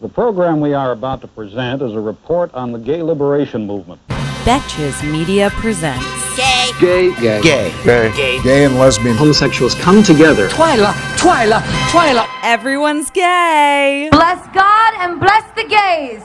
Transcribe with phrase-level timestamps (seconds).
[0.00, 4.00] The program we are about to present is a report on the gay liberation movement.
[4.44, 6.70] Betches Media presents Gay.
[6.80, 7.10] Gay.
[7.20, 7.42] Gay.
[7.42, 8.12] Gay.
[8.16, 8.42] Gay.
[8.42, 9.14] Gay and lesbian.
[9.14, 10.48] Homosexuals come together.
[10.48, 11.60] Twyla, Twyla,
[11.90, 12.26] Twyla.
[12.42, 14.08] Everyone's Gay.
[14.10, 16.22] Bless God and bless the gays.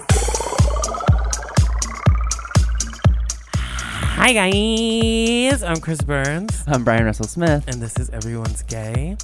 [4.18, 7.66] Hi guys, I'm Chris Burns, I'm Brian Russell Smith.
[7.68, 9.18] and this is Everyone's Gay.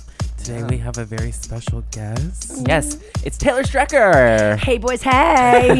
[0.43, 2.67] Today we have a very special guest.
[2.67, 4.57] Yes, it's Taylor Strecker.
[4.57, 5.79] Hey, boys, hey.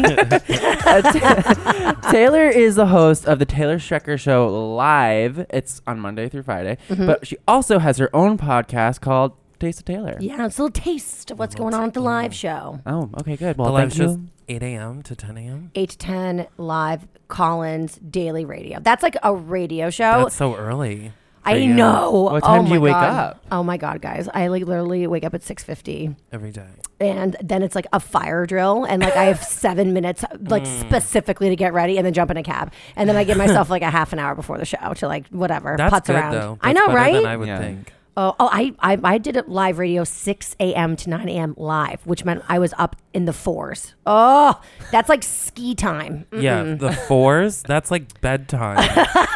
[2.12, 5.46] Taylor is the host of the Taylor Strecker Show live.
[5.50, 7.06] It's on Monday through Friday, mm-hmm.
[7.06, 10.16] but she also has her own podcast called Taste of Taylor.
[10.20, 12.78] Yeah, it's a little taste of what's going on at the live show.
[12.86, 13.58] Oh, okay, good.
[13.58, 14.18] Well, The Well, live thank show's
[14.48, 15.02] 8 a.m.
[15.02, 15.70] to 10 a.m.
[15.74, 18.78] 8 to 10 live Collins daily radio.
[18.78, 20.22] That's like a radio show.
[20.22, 21.12] That's so early.
[21.42, 22.10] For I you know.
[22.32, 23.18] What time oh do you my wake God.
[23.18, 23.44] up?
[23.50, 24.28] Oh my god, guys.
[24.32, 26.66] I like literally wake up at 6:50 Every day.
[27.00, 30.80] and then it's like a fire drill and like I have 7 minutes like Mm.
[30.80, 32.72] specifically to get ready and then jump in a cab.
[32.96, 35.26] And then I give myself like a half an hour before the show to like
[35.28, 36.32] whatever, That's putz good around.
[36.34, 36.58] though.
[36.60, 37.14] I know, right?
[37.14, 37.58] Than I would Yeah.
[37.58, 37.92] think.
[38.14, 40.96] Oh, oh I, I I did it live radio 6 a.m.
[40.96, 41.54] to 9 a.m.
[41.56, 43.94] live, which meant I was up in the fours.
[44.06, 44.60] Oh,
[44.90, 46.26] that's like ski time.
[46.30, 47.62] Yeah, the fours.
[47.62, 48.78] That's like bedtime.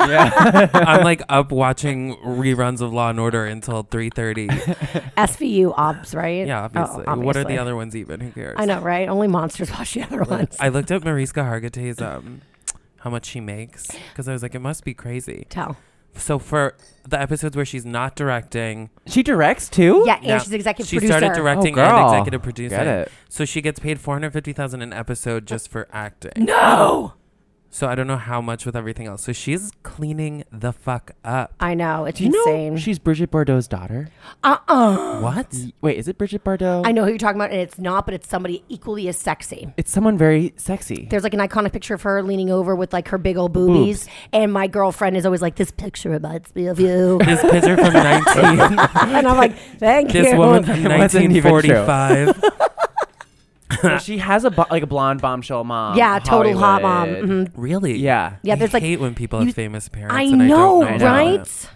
[0.00, 0.70] Yeah.
[0.74, 4.48] I'm like up watching reruns of Law and Order until 3:30.
[5.16, 6.46] SVU obs, right?
[6.46, 7.24] Yeah, Oh, obviously.
[7.24, 8.20] What are the other ones even?
[8.20, 8.56] Who cares?
[8.58, 9.08] I know, right?
[9.08, 10.54] Only monsters watch the other ones.
[10.60, 12.42] I looked up Mariska Hargitay's um
[12.98, 15.46] how much she makes because I was like, it must be crazy.
[15.48, 15.76] Tell.
[16.16, 16.74] So for
[17.08, 20.02] the episodes where she's not directing, she directs too.
[20.06, 21.18] Yeah, and now- she's executive she producer.
[21.18, 22.12] started directing Oh, and girl.
[22.12, 22.78] executive producing.
[22.78, 23.12] Get it.
[23.28, 26.32] So she gets paid four hundred fifty thousand an episode just for acting.
[26.44, 27.14] No.
[27.76, 29.24] So I don't know how much with everything else.
[29.24, 31.52] So she's cleaning the fuck up.
[31.60, 32.72] I know it's Do you insane.
[32.72, 34.08] know she's Bridget Bardot's daughter?
[34.42, 35.54] uh uh What?
[35.82, 36.86] Wait, is it Bridget Bardot?
[36.86, 39.74] I know who you're talking about, and it's not, but it's somebody equally as sexy.
[39.76, 41.06] It's someone very sexy.
[41.10, 44.08] There's like an iconic picture of her leaning over with like her big old boobies,
[44.32, 47.92] and my girlfriend is always like, "This picture reminds me of you," This picture from
[47.92, 48.78] nineteen.
[49.18, 50.22] and I'm like, "Thank you.
[50.22, 51.84] this you." woman from It wasn't even true.
[51.84, 52.85] 1945.
[53.82, 55.96] Well, she has a bo- like a blonde bombshell mom.
[55.96, 57.08] yeah, total hot mom.
[57.08, 57.48] Hollywood.
[57.48, 57.52] Mhm.
[57.56, 57.96] really?
[57.98, 58.36] Yeah.
[58.42, 60.14] Yeah, I there's like hate when people you- have famous parents.
[60.14, 61.40] I and know, I don't know right?
[61.40, 61.70] it.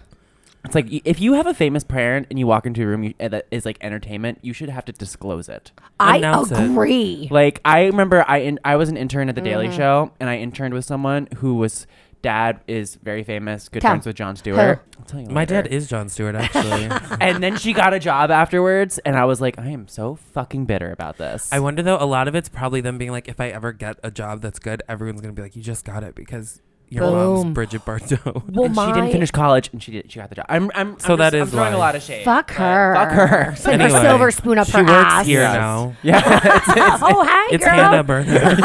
[0.63, 3.03] It's like y- if you have a famous parent and you walk into a room
[3.03, 5.71] you, uh, that is like entertainment, you should have to disclose it.
[5.99, 6.59] I Announce it.
[6.59, 7.27] agree.
[7.31, 9.77] Like I remember, I in, I was an intern at the Daily Mm-hmm.
[9.77, 11.87] Show, and I interned with someone who was
[12.21, 13.91] dad is very famous, good Tell.
[13.91, 14.83] friends with Jon Stewart.
[14.99, 15.63] I'll tell you My later.
[15.63, 16.89] dad is Jon Stewart, actually.
[17.21, 20.65] and then she got a job afterwards, and I was like, I am so fucking
[20.65, 21.51] bitter about this.
[21.51, 21.97] I wonder though.
[21.99, 24.59] A lot of it's probably them being like, if I ever get a job that's
[24.59, 26.61] good, everyone's gonna be like, you just got it because
[26.91, 27.13] your Boom.
[27.45, 28.43] mom's Bridget Bardot.
[28.53, 30.11] well, and my she didn't finish college, and she did.
[30.11, 30.45] She got the job.
[30.49, 30.69] I'm.
[30.75, 30.99] I'm.
[30.99, 31.85] So I'm that just- I'm is throwing a why.
[31.85, 32.25] lot of shade.
[32.25, 32.93] fuck but her.
[32.95, 33.55] Fuck her.
[33.57, 35.25] Put Anyway, a silver spoon up she her works ass.
[35.25, 35.55] here Yes.
[35.55, 35.95] now.
[36.03, 36.17] Yeah.
[36.57, 37.73] it's, it's, oh, hey, It's girl.
[37.75, 38.61] Hannah Berner.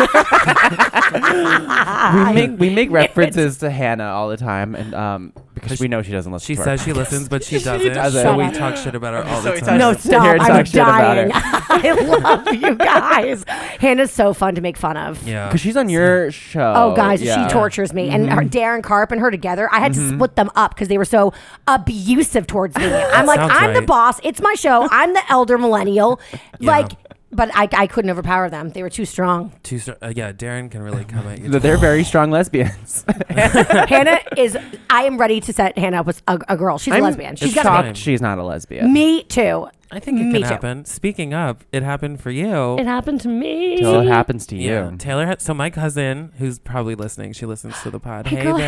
[2.26, 6.02] we make we make references to Hannah all the time, and um because we know
[6.02, 6.46] she doesn't listen.
[6.46, 7.92] she to our says she listens, but she doesn't.
[7.94, 8.22] doesn't.
[8.22, 9.78] So we Shut talk shit about her all So the we time.
[9.78, 10.32] No, Sit here stop.
[10.34, 11.30] and I'm talk shit about dying.
[11.30, 11.40] her.
[11.68, 13.44] I love you guys.
[13.80, 15.26] Hannah's so fun to make fun of.
[15.26, 15.46] Yeah.
[15.48, 16.72] because she's on your show.
[16.76, 17.46] Oh, guys, yeah.
[17.48, 18.10] She tortures me.
[18.22, 18.48] And her, mm-hmm.
[18.48, 20.16] Darren Carp and her together, I had to mm-hmm.
[20.16, 21.32] split them up because they were so
[21.66, 22.86] abusive towards me.
[22.92, 23.86] I'm like, Sounds I'm the right.
[23.86, 24.20] boss.
[24.22, 24.88] It's my show.
[24.90, 26.20] I'm the elder millennial.
[26.58, 26.92] Like,
[27.32, 28.70] but I, I couldn't overpower them.
[28.70, 29.52] They were too strong.
[29.62, 29.96] Too strong.
[30.02, 31.48] uh, yeah, Darren can really come at you.
[31.48, 33.04] They're- They're very strong lesbians.
[33.28, 34.56] Hannah is,
[34.90, 36.78] I am ready to set Hannah up with a, a girl.
[36.78, 37.36] She's a I'm lesbian.
[37.36, 37.96] She's it's got shocked.
[37.96, 38.92] she's not a lesbian.
[38.92, 39.68] Me too.
[39.90, 40.48] I think it Me can too.
[40.48, 40.84] happen.
[40.84, 42.76] Speaking of, it happened for you.
[42.78, 43.76] It happened to me.
[43.78, 44.70] Till it happens to you.
[44.70, 45.26] yeah, Taylor.
[45.26, 48.26] Had, so my cousin, who's probably listening, she listens to the pod.
[48.26, 48.60] Hey, hey, girl, bitch.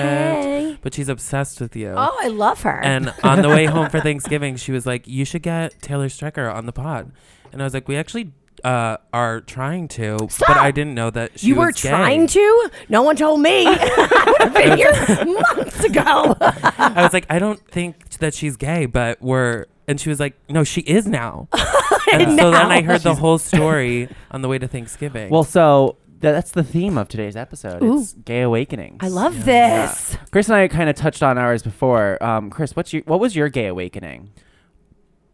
[0.42, 0.78] hey.
[0.80, 1.92] But she's obsessed with you.
[1.96, 2.80] Oh, I love her.
[2.84, 6.54] And on the way home for Thanksgiving, she was like, "You should get Taylor Strecker
[6.54, 7.10] on the pod."
[7.52, 8.30] And I was like, "We actually
[8.64, 10.48] uh, are trying to, Stop!
[10.48, 12.70] but I didn't know that she you were was gay." trying to?
[12.88, 13.66] No one told me.
[13.68, 16.36] I would have been here months ago.
[16.40, 20.36] I was like, "I don't think that she's gay, but we're." And she was like,
[20.50, 21.48] "No, she is now."
[22.12, 22.86] and so then I Now.
[22.92, 25.30] heard the whole story on the way to Thanksgiving.
[25.30, 27.82] Well, so th- that's the theme of today's episode.
[27.82, 28.98] It's gay awakenings.
[29.00, 30.16] I love this.
[30.30, 32.22] Chris and I kind of touched on ours before.
[32.22, 34.30] Um, Chris, what's your what was your gay awakening?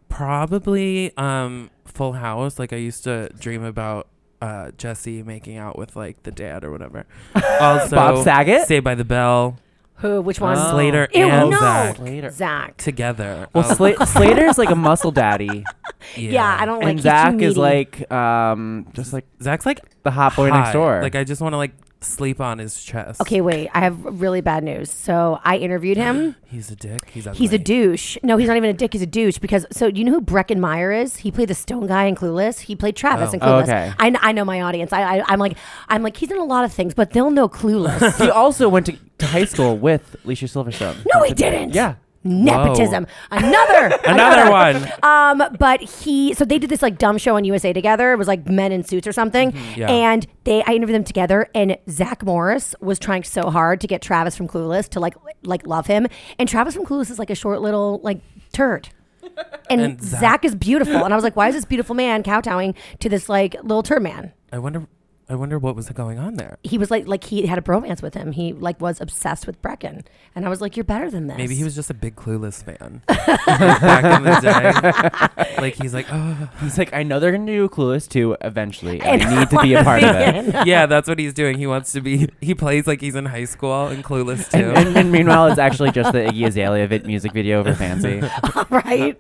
[0.09, 2.59] Probably um, Full House.
[2.59, 4.09] Like I used to dream about
[4.41, 7.07] uh, Jesse making out with like the dad or whatever.
[7.61, 8.67] Also, Bob Saget?
[8.67, 9.57] Saved by the Bell.
[9.99, 10.21] Who?
[10.21, 10.57] Which one?
[10.59, 10.71] Oh.
[10.73, 11.59] Slater Ew, and no.
[11.61, 12.31] Zach Slater.
[12.31, 12.77] Zach.
[12.79, 13.47] together.
[13.55, 15.65] Well, Um, Sla- Slater's like a muscle daddy,
[16.17, 16.89] Yeah, I don't like.
[16.89, 17.61] and he's too Zach is meaty.
[17.61, 20.59] like um just like Zach's like the hot boy hot.
[20.59, 21.01] next door.
[21.01, 21.73] Like I just want to like
[22.05, 23.21] sleep on his chest.
[23.21, 23.69] Okay, wait.
[23.75, 24.91] I have really bad news.
[24.91, 26.37] So I interviewed him.
[26.47, 27.11] He's a dick.
[27.11, 27.39] He's ugly.
[27.39, 28.17] He's a douche.
[28.23, 28.93] No, he's not even a dick.
[28.93, 31.17] He's a douche because so you know who Breckin Meyer is?
[31.17, 32.61] He played the Stone guy in Clueless.
[32.61, 33.35] He played Travis oh.
[33.35, 33.63] in Oh, Clueless.
[33.65, 33.93] okay.
[33.99, 34.93] I, kn- I know my audience.
[34.93, 35.57] I, I I'm like
[35.89, 38.19] I'm like he's in a lot of things, but they'll know Clueless.
[38.25, 40.97] he also went to, to high school with Alicia Silverstone.
[41.13, 41.75] no, he didn't.
[41.75, 41.97] Yeah.
[42.25, 43.07] Nepotism.
[43.31, 43.99] Another.
[44.05, 44.91] Another one.
[45.03, 48.13] Um, but he so they did this like dumb show on USA together.
[48.13, 49.53] It was like men in suits or something.
[49.53, 49.81] Mm-hmm.
[49.81, 49.91] Yeah.
[49.91, 54.03] And they I interviewed them together and Zach Morris was trying so hard to get
[54.03, 56.07] Travis from Clueless to like like love him.
[56.39, 58.21] And Travis from Clueless is like a short little like
[58.53, 58.89] turd.
[59.71, 61.03] And, And Zach, Zach- is beautiful.
[61.05, 64.03] And I was like, why is this beautiful man kowtowing to this like little turd
[64.03, 64.33] man?
[64.53, 64.87] I wonder.
[65.27, 66.59] I wonder what was going on there.
[66.63, 68.33] He was like like he had a bromance with him.
[68.33, 70.05] He like was obsessed with Breckin.
[70.35, 71.39] And I was like, You're better than this.
[71.39, 75.55] Maybe he was just a big Clueless fan back in the day.
[75.65, 79.01] Like he's like, oh, He's like, I know they're gonna do Clueless too eventually.
[79.01, 80.67] And I need to be a part of it.
[80.67, 81.57] yeah, that's what he's doing.
[81.57, 82.29] He wants to be.
[82.41, 84.59] He plays like he's in high school in Clueless too.
[84.59, 88.21] And, and, and meanwhile, it's actually just the Iggy Azalea music video for Fancy.
[88.69, 89.17] right?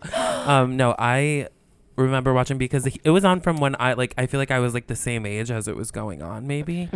[0.47, 1.49] Um, no, I
[1.97, 4.15] remember watching because it was on from when I like.
[4.19, 6.89] I feel like I was like the same age as it was going on, maybe.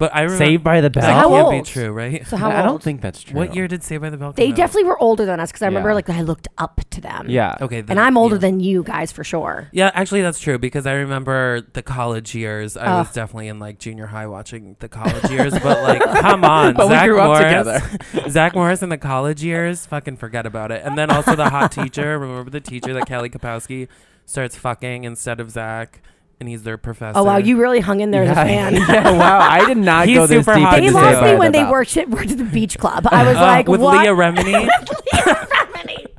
[0.00, 1.02] But I remember Saved by the Bell.
[1.02, 1.18] that Mm-hmm.
[1.18, 1.64] how can't old?
[1.64, 2.24] be true, right?
[2.24, 2.84] So how I don't old?
[2.84, 3.36] think that's true.
[3.36, 4.30] What year did Saved by the Bell?
[4.32, 4.54] They out?
[4.54, 5.94] definitely were older than us because I remember Yeah.
[5.96, 7.26] like I looked up to them.
[7.28, 7.56] Yeah.
[7.60, 8.42] Okay, And I'm older yeah.
[8.42, 9.66] than you guys for sure.
[9.72, 12.76] Yeah, actually, that's true because I remember the college years.
[12.76, 12.98] I Oh.
[12.98, 16.86] was definitely in like junior high watching the college years, but like, come on, But
[16.86, 20.82] we Zach grew up Morris, Zach Morris in the college years, fucking forget about it.
[20.84, 22.16] And then also the hot teacher.
[22.20, 23.88] Remember the teacher that Kelly Kapowski
[24.28, 26.00] starts fucking instead of Zach,
[26.38, 27.18] and he's their professor.
[27.18, 28.74] Oh wow, you really hung in there as a fan.
[28.76, 29.38] yeah, wow.
[29.40, 31.64] I did not He's go this super deep hot They lost me when the they
[31.64, 31.72] Bell.
[31.72, 33.06] worked at, worked at the beach club.
[33.10, 33.98] I was Uh, like, with what?
[34.02, 34.68] Leah Remini.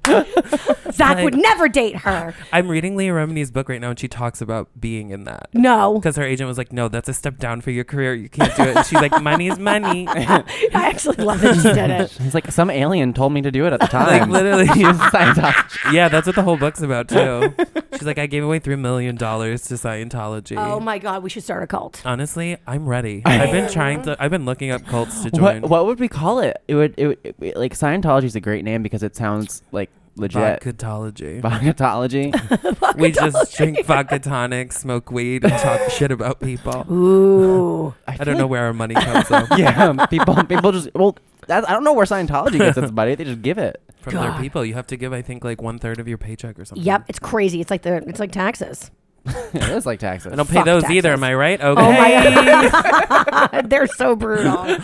[0.91, 2.33] Zach would never date her.
[2.51, 5.49] I'm reading Leah Remini's book right now, and she talks about being in that.
[5.53, 8.13] No, Because her agent was like, "No, that's a step down for your career.
[8.13, 11.73] You can't do it." And she's like, "Money is money." I actually love that she
[11.73, 12.11] did it.
[12.21, 14.29] He's like, some alien told me to do it at the time.
[14.29, 15.93] Like literally, Scientology.
[15.93, 17.53] yeah, that's what the whole book's about too.
[17.93, 20.57] She's like, I gave away three million dollars to Scientology.
[20.57, 22.01] Oh my god, we should start a cult.
[22.05, 23.21] Honestly, I'm ready.
[23.25, 24.15] I've been trying to.
[24.19, 25.61] I've been looking up cults to join.
[25.61, 26.61] What, what would we call it?
[26.67, 29.89] It would, it would it, like Scientology is a great name because it sounds like
[30.19, 30.61] legit.
[30.61, 31.41] Vodkatology.
[31.43, 32.95] Vodkatology.
[32.97, 36.85] we just drink vodka tonic, smoke weed, and talk shit about people.
[36.91, 39.47] Ooh, I don't know where our money comes from.
[39.57, 41.17] yeah, people people just well,
[41.47, 43.15] that, I don't know where Scientology gets its money.
[43.15, 43.81] They just give it.
[44.01, 46.57] From their people, you have to give, I think, like one third of your paycheck
[46.57, 46.85] or something.
[46.85, 47.59] yep, it's crazy.
[47.59, 48.91] It's like the it's like taxes.
[49.25, 50.31] it is like taxes.
[50.31, 50.97] I don't pay Fuck those taxes.
[50.97, 51.11] either.
[51.11, 51.61] Am I right?
[51.61, 51.81] Okay.
[51.81, 54.77] Oh my god, they're so brutal.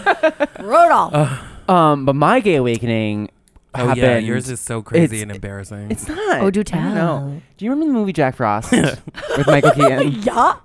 [0.59, 1.29] brutal.
[1.67, 3.29] Um, but my gay awakening
[3.75, 3.97] Oh happened.
[3.97, 5.91] yeah, yours is so crazy It's- and embarrassing.
[5.91, 6.41] It's not.
[6.41, 7.41] Oh, do I don't tell.
[7.57, 10.11] Do you remember the movie Jack Frost with Michael Keaton?
[10.23, 10.55] yeah.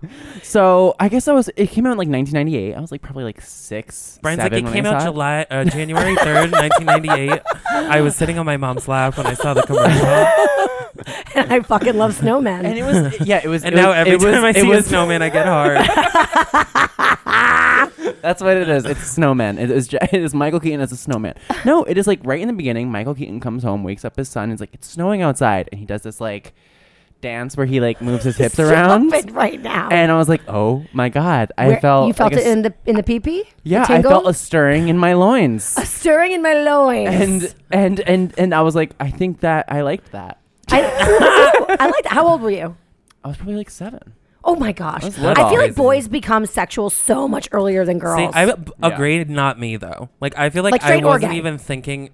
[0.43, 1.49] So I guess I was.
[1.57, 2.75] It came out in like 1998.
[2.75, 4.19] I was like probably like six.
[4.23, 5.05] Brian's seven like, it when came out it.
[5.05, 7.41] July, uh, January 3rd, 1998.
[7.71, 10.47] I was sitting on my mom's lap when I saw the commercial.
[11.35, 12.65] And I fucking love snowmen.
[12.65, 13.65] and it was yeah, it was.
[13.65, 15.47] And it now was- every it was- time I see was- a snowman, I get
[15.47, 15.79] hard.
[18.23, 18.85] That's what it is.
[18.85, 19.59] It's snowman.
[19.59, 21.35] It is, it is Michael Keaton as a snowman.
[21.65, 22.91] No, it is like right in the beginning.
[22.91, 25.79] Michael Keaton comes home, wakes up his son, and is like, "It's snowing outside," and
[25.79, 26.53] he does this like
[27.21, 29.13] dance where he like moves his hips Stop around.
[29.13, 29.89] it right now.
[29.91, 32.51] And I was like, "Oh my god!" I Where- felt you felt like a it
[32.51, 33.45] in the in the pee pee.
[33.63, 37.09] yeah, I felt a stirring in my loins, a stirring in my loins.
[37.15, 40.39] and and and and I was like, I think that I liked that.
[40.71, 40.81] I,
[41.81, 42.13] I like that.
[42.13, 42.77] How old were you?
[43.25, 44.15] I was probably like seven.
[44.45, 45.05] Oh my gosh.
[45.05, 45.49] I little.
[45.51, 48.19] feel like boys become sexual so much earlier than girls.
[48.33, 48.89] See, I b- Yeah.
[48.89, 50.09] agreed, not me though.
[50.21, 51.39] Like I feel like, Like I straight or wasn't gay?
[51.39, 52.11] even thinking.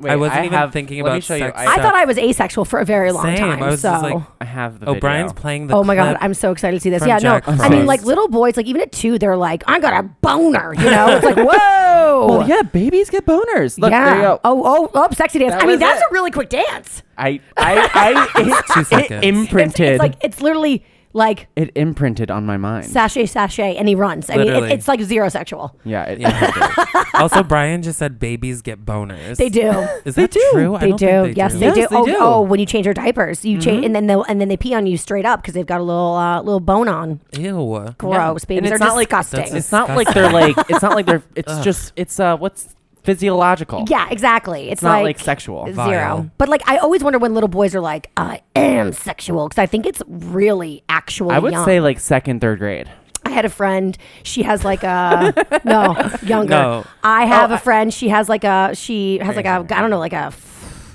[0.00, 1.44] Wait, I wasn't even have- thinking let me about show you.
[1.44, 3.36] sex I, I thought I was asexual for a very long Same.
[3.38, 3.62] time.
[3.62, 3.90] I was so.
[3.90, 5.00] I just like, have the oh, video.
[5.00, 5.76] Brian's playing the.
[5.76, 6.24] oh my god, clip.
[6.24, 6.98] I'm so excited to see this.
[6.98, 7.86] from Yeah, Jack no, I mean Frost.
[7.86, 10.74] like little boys, like even at two, they're like, I got a boner.
[10.74, 12.26] You know, it's like whoa.
[12.26, 13.78] Well, yeah, babies get boners.
[13.78, 14.04] Look, yeah.
[14.04, 14.40] there you go.
[14.42, 15.52] Oh, oh, oh, sexy dance.
[15.52, 16.06] That I mean, was that's it.
[16.10, 17.02] a really quick dance.
[17.16, 19.24] I, I, I, it, Two it seconds.
[19.24, 19.80] imprinted.
[19.80, 20.84] It's, it's like it's literally
[21.14, 22.86] like it imprinted on my mind.
[22.86, 24.28] Sashay, sashay, and he runs.
[24.28, 24.72] I mean, it, Literally.
[24.74, 25.74] it's like zero sexual.
[25.84, 27.14] yeah, it imprinted.
[27.14, 29.36] also, Brian just said babies get boners.
[29.36, 29.70] They do.
[30.04, 30.48] Is They that do.
[30.52, 30.74] true?
[30.74, 31.06] I They don't do.
[31.06, 31.58] think they yes, do.
[31.60, 31.86] they Yes, do.
[31.88, 32.16] they oh, do.
[32.18, 34.56] oh, when you change your diapers, you change, and then they will and then they
[34.56, 37.20] pee on you straight up because they've got a little uh, little bone on.
[37.38, 37.94] Ew.
[37.96, 39.40] Gross, And babies it's are not like- disgusting.
[39.40, 40.56] That's it's not like they're like.
[40.68, 41.22] It's not like they're.
[41.36, 41.92] It's just.
[41.96, 42.36] It's uh.
[42.36, 43.84] What's physiological?
[43.88, 44.64] yeah, exactly.
[44.64, 45.64] It's, It's not like, like sexual.
[45.66, 45.74] zero.
[45.76, 46.30] Vile.
[46.38, 49.66] But like, I always wonder when little boys are like, "I am sexual," because I
[49.66, 51.30] think it's really actual.
[51.30, 51.64] I would young.
[51.64, 52.90] say like second, third grade.
[53.26, 53.96] I had a friend.
[54.22, 55.32] She has like a
[55.64, 55.94] no
[56.26, 56.50] younger.
[56.50, 56.84] No.
[57.02, 57.92] I have Oh, a friend.
[57.92, 60.32] She has like a she has like a I don't know like a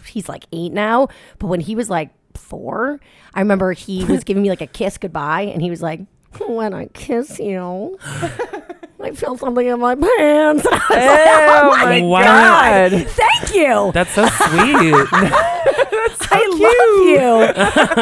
[0.05, 1.07] he's like eight now.
[1.39, 2.99] But when he was like four,
[3.33, 6.01] I remember he was giving me like a kiss goodbye, and he was like,
[6.47, 7.97] "When I kiss you."
[9.01, 10.65] I feel something in my pants.
[10.65, 12.21] And I was Oh my Wow.
[12.21, 13.07] god.
[13.07, 13.91] Thank you.
[13.93, 15.07] That's so sweet.
[16.31, 17.55] I love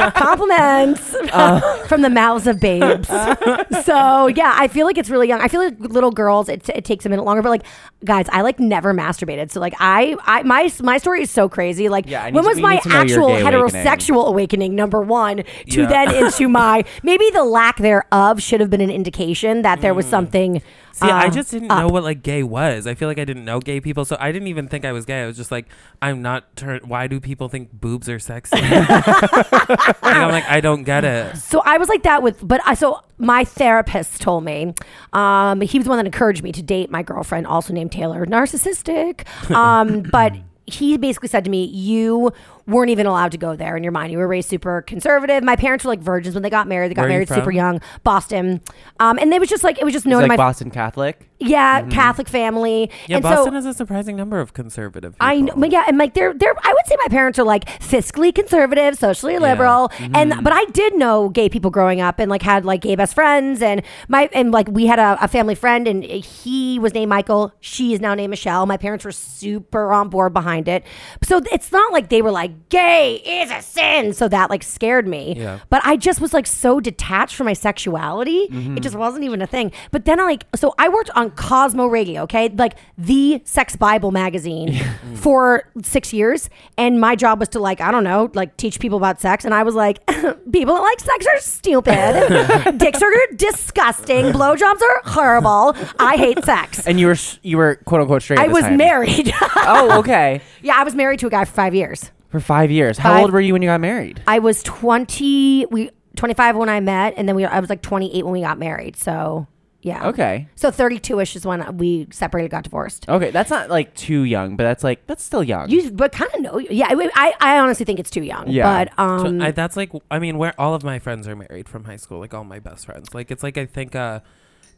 [0.03, 0.11] you.
[0.11, 1.85] Compliments uh.
[1.87, 3.07] from the mouths of babes.
[3.07, 5.39] so yeah, I feel like it's really young.
[5.39, 7.41] I feel like little girls, it, it takes a minute longer.
[7.41, 7.63] But like,
[8.03, 9.51] guys, I like never masturbated.
[9.51, 11.89] So like, I, I my my story is so crazy.
[11.89, 13.61] Like, Yeah, when was my need to know your actual gay awakening.
[13.83, 14.75] heterosexual awakening?
[14.75, 15.87] Number one, to Yeah.
[15.87, 20.05] then into my maybe the lack thereof should have been an indication that there was
[20.07, 20.09] mm.
[20.09, 20.61] something.
[20.97, 21.79] See, I uh, just didn't up.
[21.79, 22.87] know what like gay was.
[22.87, 25.05] I feel like I didn't know gay people, so I didn't even think I was
[25.05, 25.21] gay.
[25.21, 25.67] I was just like,
[26.01, 26.89] I'm not turned.
[26.89, 28.57] Why do people think boobs are sexy?
[28.61, 31.37] I'm like, I don't get it.
[31.37, 34.73] So I was like that with, but I so my therapist told me,
[35.13, 38.25] um, he was the one that encouraged me to date my girlfriend, also named Taylor,
[38.25, 39.27] narcissistic.
[39.51, 40.33] Um, but
[40.65, 42.33] he basically said to me, "You
[42.67, 44.11] weren't even allowed to go there in your mind.
[44.11, 45.43] You were raised super conservative.
[45.43, 46.91] My parents were like virgins when they got married.
[46.91, 47.51] They got Where are you married super from?
[47.55, 48.61] young, Boston,
[48.99, 51.29] um, and it was just like it was just known like to my Boston Catholic.
[51.39, 52.87] yeah Catholic family.
[52.87, 53.11] Mm-hmm.
[53.11, 55.13] Yeah, and Boston so, has a surprising number of conservative.
[55.13, 55.27] People.
[55.27, 56.53] I know, but yeah, and like they're they're.
[56.61, 60.15] I would say my parents are like fiscally conservative, socially liberal, Mm-hmm.
[60.15, 63.13] and but I did know gay people growing up and like had like gay best
[63.15, 67.09] friends and my and like we had a, a family friend and he was named
[67.09, 67.53] Michael.
[67.61, 68.65] She is now named Michelle.
[68.65, 70.83] My parents were super on board behind it,
[71.23, 75.07] so it's not like they were like gay is a sin, so that like scared
[75.07, 75.35] me.
[75.37, 75.59] Yeah.
[75.69, 78.37] But I just was like so detached from my sexuality.
[78.37, 78.77] It mm-hmm.
[78.77, 79.71] just wasn't even a thing.
[79.91, 82.49] But then I like so I worked on Cosmo Radio, okay?
[82.49, 84.79] Like the sex Bible magazine
[85.15, 88.97] for 6 years and my job was to like I don't know, like teach people
[88.97, 90.05] about sex and I was like
[90.51, 92.77] people that like sex are stupid.
[92.77, 94.25] Dicks are disgusting.
[94.25, 95.75] Blowjobs are horrible.
[95.99, 96.85] I hate sex.
[96.85, 98.39] And you were you were quote unquote straight.
[98.39, 98.77] I was time.
[98.77, 99.33] married.
[99.69, 100.41] Oh, okay.
[100.61, 102.11] yeah, I was married to a guy for 5 years.
[102.29, 102.97] For five years.
[102.97, 104.21] How Five- old were you when you got married?
[104.27, 108.23] I was 20 we 25 when I met and then we I was like 28
[108.25, 108.95] when we got married.
[108.97, 109.47] So,
[109.81, 110.07] yeah.
[110.09, 110.49] Okay.
[110.55, 113.07] So 32ish is when we separated got divorced.
[113.07, 115.69] Okay, that's not like too young, but that's like that's still young.
[115.69, 116.57] You but kind of know.
[116.57, 118.49] Yeah, I, I I honestly think it's too young.
[118.49, 118.85] Yeah.
[118.85, 121.69] But um So I, that's like, I mean, where all of my friends are married
[121.69, 123.13] from high school, like all my best friends.
[123.13, 124.19] Like it's like I think uh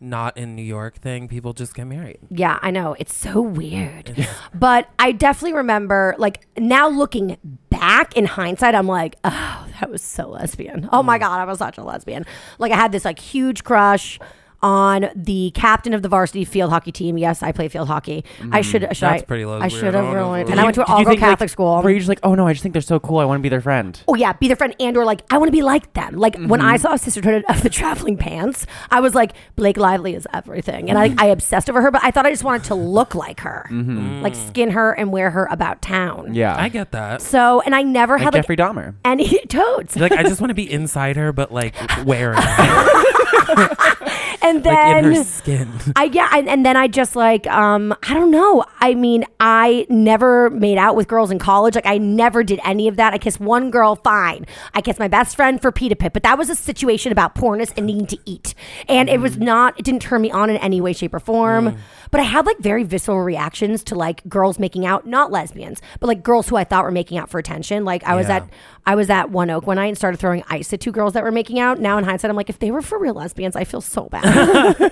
[0.01, 1.27] not in New York thing.
[1.27, 2.19] People just get married.
[2.29, 2.95] yeah, I know.
[2.99, 4.27] It's so weird.
[4.53, 7.37] but I definitely remember like now looking
[7.69, 10.87] back in hindsight, I'm like, oh, that was so lesbian.
[10.91, 11.05] Oh Mm.
[11.05, 12.25] my god, I was such a lesbian.
[12.59, 14.19] Like I had this like huge crush
[14.61, 17.17] on the captain of the varsity field hockey team.
[17.17, 18.23] Yes, I play field hockey.
[18.51, 18.81] I should.
[18.81, 18.99] should Mm.
[18.99, 20.15] That's I, pretty I should have honestly.
[20.15, 20.43] really.
[20.43, 21.81] Did And I went to an all girl think, like, Catholic school.
[21.81, 23.17] Were you just like, oh no, I just think they're so cool.
[23.19, 24.01] I want to be their friend.
[24.07, 26.15] Oh yeah, be their friend and or like I want to be like them.
[26.15, 26.69] Like when Mm-hmm.
[26.69, 30.97] I saw Sisterhood of the Traveling Pants, I was like Blake Lively is everything, and
[30.99, 31.91] I, I obsessed over her.
[31.91, 33.67] But I thought I just wanted to look like her,
[34.21, 36.25] like skin her and wear her about town.
[36.25, 36.33] Mm-hmm.
[36.33, 36.55] Yeah.
[36.57, 37.21] I get that.
[37.21, 38.95] So and I never like had like Jeffrey Dahmer.
[39.05, 39.95] any toads.
[39.95, 41.75] Like I just want to be inside her, but like
[42.05, 42.37] wearing
[44.55, 45.71] And like in her then skin.
[45.95, 48.63] I yeah, and, and then I just like um I don't know.
[48.79, 51.75] I mean, I never made out with girls in college.
[51.75, 53.13] Like I never did any of that.
[53.13, 54.45] I kissed one girl, fine.
[54.73, 57.73] I kissed my best friend for Pita Pit, but that was a situation about poorness
[57.77, 58.53] and needing to eat,
[58.87, 59.77] and it was not.
[59.79, 61.77] It didn't turn me on in any way, shape, or form.
[62.11, 66.07] But I had like very visceral reactions to like girls making out, not lesbians, but
[66.07, 67.85] like girls who I thought were making out for attention.
[67.85, 68.37] Like I was Yeah.
[68.37, 68.49] at
[68.89, 71.24] I was at One Oak one night and started throwing ice at two girls that
[71.24, 71.79] were making out.
[71.79, 74.24] Now in hindsight, I'm like, if they were for real lesbians, I feel so bad.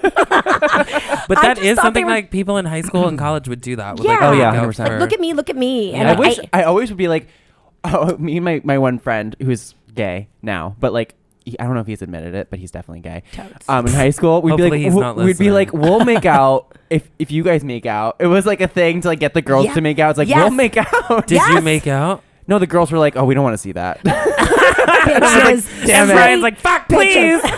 [1.27, 3.47] But I that just is thought something were- like people in high school and college
[3.49, 3.97] would do that.
[3.97, 4.29] With, like, Yeah.
[4.29, 4.75] Oh, yeah, make 100%.
[4.75, 5.93] for- Like, look at me, look at me.
[5.93, 7.27] And I I, wish I- I, always would be like,
[7.83, 11.73] oh, me and my, my one friend who's gay now, but like he, I don't
[11.73, 13.23] know if he's admitted it, but he's definitely gay.
[13.31, 13.67] Totes.
[13.67, 16.25] Um, in high school, we'd Hopefully be like, he's not we'd be like, we'll make
[16.39, 18.17] out if if you guys make out.
[18.19, 19.73] It was like a thing to like get the girls Yeah.
[19.73, 20.11] to make out.
[20.11, 20.37] It's like Yes.
[20.37, 21.25] we'll make out.
[21.27, 21.49] Did Yes.
[21.55, 22.21] you make out?
[22.47, 24.03] No, the girls were like, oh, we don't want to see that.
[24.03, 25.85] bitches.
[25.85, 26.13] Damn and it.
[26.13, 27.41] Brian's like, fuck, please.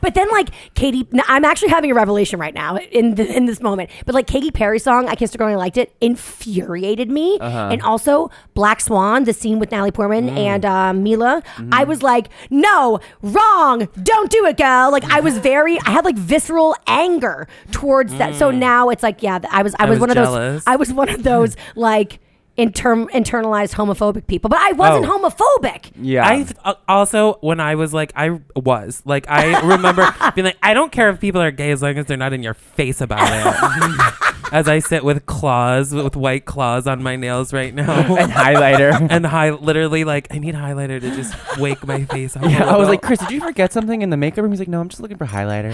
[0.00, 3.44] But then, like Katy, now, I'm actually having a revelation right now in the, in
[3.44, 3.90] this moment.
[4.06, 7.38] But like Katy Perry song, "I Kissed a Girl and I Liked It," infuriated me.
[7.38, 7.68] Uh-huh.
[7.70, 10.38] And also Black Swan, the scene with Natalie Portman Mm.
[10.38, 11.42] and uh, Mila.
[11.56, 11.74] Mm-hmm.
[11.74, 14.90] I was like, no, wrong, don't do it, girl.
[14.90, 18.34] Like I was very, I had like visceral anger towards that.
[18.36, 20.92] So now it's like, yeah, I was, I, was, was one of those, I was
[20.92, 22.20] one of those like.
[22.60, 25.18] Inter- internalized homophobic people, but I wasn't Oh.
[25.18, 25.92] homophobic.
[26.00, 26.28] yeah.
[26.28, 30.58] I th- uh, also when I was like I was like I remember being like
[30.62, 33.00] I don't care if people are gay as long as they're not in your face
[33.00, 34.24] about it.
[34.52, 37.90] as I sit with claws with white claws on my nails right now.
[38.16, 39.06] and highlighter.
[39.10, 42.42] and high literally like I need highlighter to just wake my face up.
[42.44, 42.86] a Yeah, I was little.
[42.88, 44.50] like, Chris, did you forget something in the makeup room?
[44.52, 45.72] He's like, no, I'm just looking for highlighter.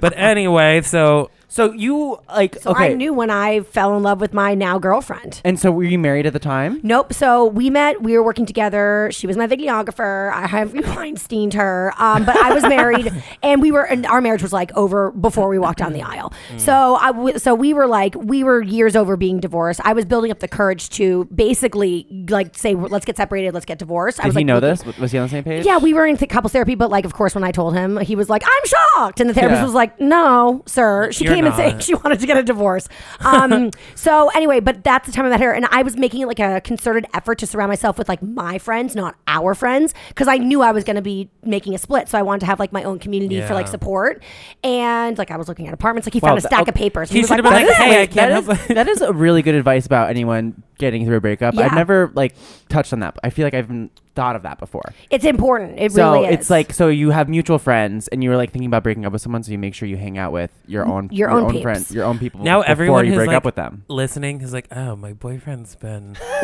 [0.00, 2.90] but anyway, so So you like So okay.
[2.90, 5.40] I knew when I fell in love with my now girlfriend.
[5.44, 6.80] And so were you married at the time?
[6.82, 7.12] Nope.
[7.14, 8.02] So we met.
[8.02, 9.08] We were working together.
[9.12, 10.32] She was my videographer.
[10.32, 13.10] I have Weinsteined her, um, but I was married,
[13.42, 13.82] and we were.
[13.84, 16.32] And our marriage was like over before we walked down the aisle.
[16.58, 17.12] So I.
[17.12, 19.80] w- So we were like we were years over being divorced.
[19.84, 23.78] I was building up the courage to basically like say let's get separated, let's get
[23.78, 24.20] divorced.
[24.20, 24.84] I Did was he like, know this?
[24.98, 25.64] Was he on the same page?
[25.64, 27.96] Yeah, we were in th- couples therapy, but like, of course, when I told him,
[27.98, 29.64] he was like, "I'm shocked," and the therapist Yeah.
[29.64, 32.88] was like, "No, sir." She You're came and saying she wanted to get a divorce.
[33.20, 36.38] Um, so anyway, but that's the time I met her, and I was making like
[36.40, 40.36] a concerted effort to surround myself with like my friends, not our friends, because I
[40.38, 42.08] knew I was going to be making a split.
[42.08, 44.22] So I wanted to have like my own community for like support,
[44.64, 46.06] and like I was looking at apartments.
[46.06, 47.10] Like he Wow, found a that- stack of papers.
[47.10, 49.42] and He was like, been like, "Hey, I can't that is, that is a really
[49.42, 51.54] good advice about anyone getting through a breakup.
[51.54, 51.66] Yeah.
[51.66, 52.34] I've never like
[52.68, 53.16] touched on that.
[53.24, 54.92] I feel like I've not thought of that before.
[55.10, 55.78] It's important.
[55.78, 56.34] It so really is.
[56.40, 59.12] it's like so you have mutual friends and you were like thinking about breaking up
[59.12, 61.62] with someone, so you make sure you hang out with your own Your own peeps.
[61.62, 62.42] friends, your own people.
[62.42, 63.84] Now before everyone you who's break like up with them.
[63.88, 66.16] listening is like, oh, my boyfriend's been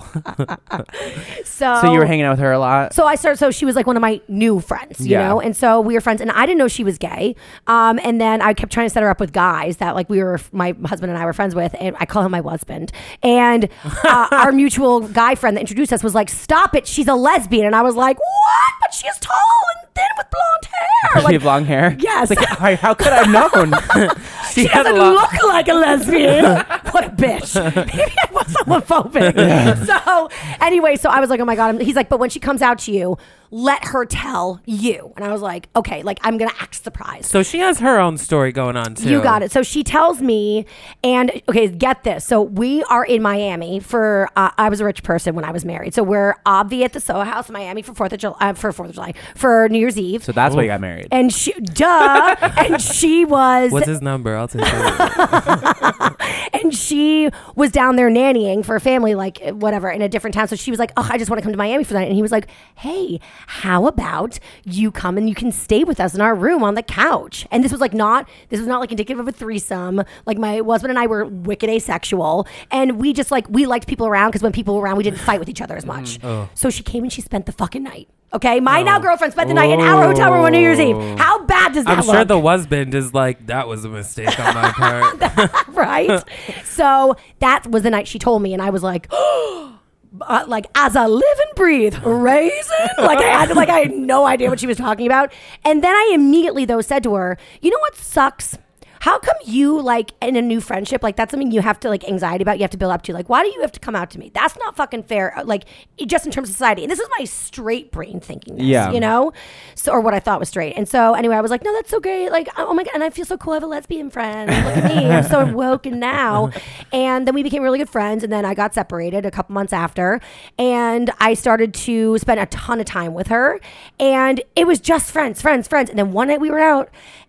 [1.45, 1.79] so.
[1.81, 2.95] So you were hanging out with her a lot.
[2.95, 3.37] So I started.
[3.39, 5.29] So she was like one of my new friends, you Yeah.
[5.29, 7.35] know, and so we were friends, and I didn't know she was gay.
[7.67, 10.23] Um, and then I kept trying to set her up with guys that like we
[10.23, 12.93] were, my husband and I were friends with, and I call him my husband.
[13.23, 13.69] And
[14.05, 17.67] uh, our mutual guy friend that introduced us was like, "Stop it, she's a lesbian,"
[17.67, 18.73] and I was like, "What?
[18.81, 19.37] But she is tall
[19.77, 21.97] and thin with blonde hair." Does she Like, have long hair?
[21.99, 22.31] Yes.
[22.31, 23.71] It's like, how, how could I have known?
[24.53, 26.45] she had doesn't lo- look like a lesbian.
[26.91, 27.55] what a bitch.
[27.77, 29.87] Maybe I was homophobic.
[29.87, 30.29] So
[30.61, 31.67] anyway, so I was like, oh my God.
[31.67, 33.17] I'm- He's like, but when she comes out to you,
[33.51, 35.13] let her tell you.
[35.17, 37.25] And I was like, okay, like I'm going to act surprised.
[37.27, 39.09] so she has her own story going on too.
[39.09, 39.51] You got it.
[39.53, 40.67] So she tells me,
[41.03, 42.27] and okay, get this.
[42.27, 44.29] So we are in Miami for.
[44.37, 45.95] Uh, I was a rich person when I was married.
[45.95, 48.37] So we're obvi at the Soho House in Miami for Fourth of July.
[48.41, 50.25] Uh, for Fourth of July for New Year's Eve.
[50.25, 51.09] so that's why you got married.
[51.11, 54.37] and she, duh, and she was What's his number?
[54.37, 56.53] I'll take it.
[56.63, 60.35] and she was down there nannying for a family, like eh, whatever, in a different
[60.35, 60.49] town.
[60.49, 62.15] So she was like, "Oh, I just want to come to Miami for that." And
[62.15, 66.21] he was like, "Hey, how about you come and you can stay with us in
[66.21, 69.21] our room on the couch?" And this was like not this was not like indicative
[69.21, 70.03] of a threesome.
[70.27, 74.07] Like my husband and I were wicked asexual, and we just like we liked people
[74.07, 76.19] around because when people were around, we didn't fight with each other as much.
[76.21, 78.09] Mm, so she came and she spent the fucking night.
[78.33, 80.97] Okay, my now girlfriend spent the night in our hotel room on New Year's Eve.
[81.19, 82.15] How bad does that I'm look?
[82.15, 85.69] sure the husband is like, that was a mistake on my part.
[85.69, 86.23] right?
[86.65, 90.95] so that was the night she told me, and I was like, uh, like as
[90.95, 92.89] I live and breathe, raisin.
[92.99, 95.33] Like I had, like I had no idea what she was talking about,
[95.65, 98.59] and then I immediately though said to her, "You know what sucks."
[99.01, 102.05] How come you like in a new friendship like that's something you have to like
[102.09, 103.13] anxiety about you have to build up to?
[103.13, 104.31] Like why do you have to come out to me?
[104.35, 105.65] That's not fucking fair uh, like
[106.07, 106.83] just in terms of society.
[106.83, 108.91] And this is my straight brain thinking this, Yeah.
[108.93, 109.33] you know?
[109.75, 110.75] So or what I thought was straight.
[110.77, 112.31] And so anyway I was like no that's so great.
[112.31, 113.53] Like oh my god and I feel so cool.
[113.53, 114.51] I have a lesbian friend.
[114.51, 115.07] Look at me.
[115.07, 116.51] I'm so woken now.
[116.93, 119.73] And then we became really good friends and then I got separated a couple months
[119.73, 120.21] after.
[120.59, 123.61] And I started to spend a ton of time with her.
[124.01, 125.89] And it was just friends friends friends.
[125.91, 126.89] And then one night we were out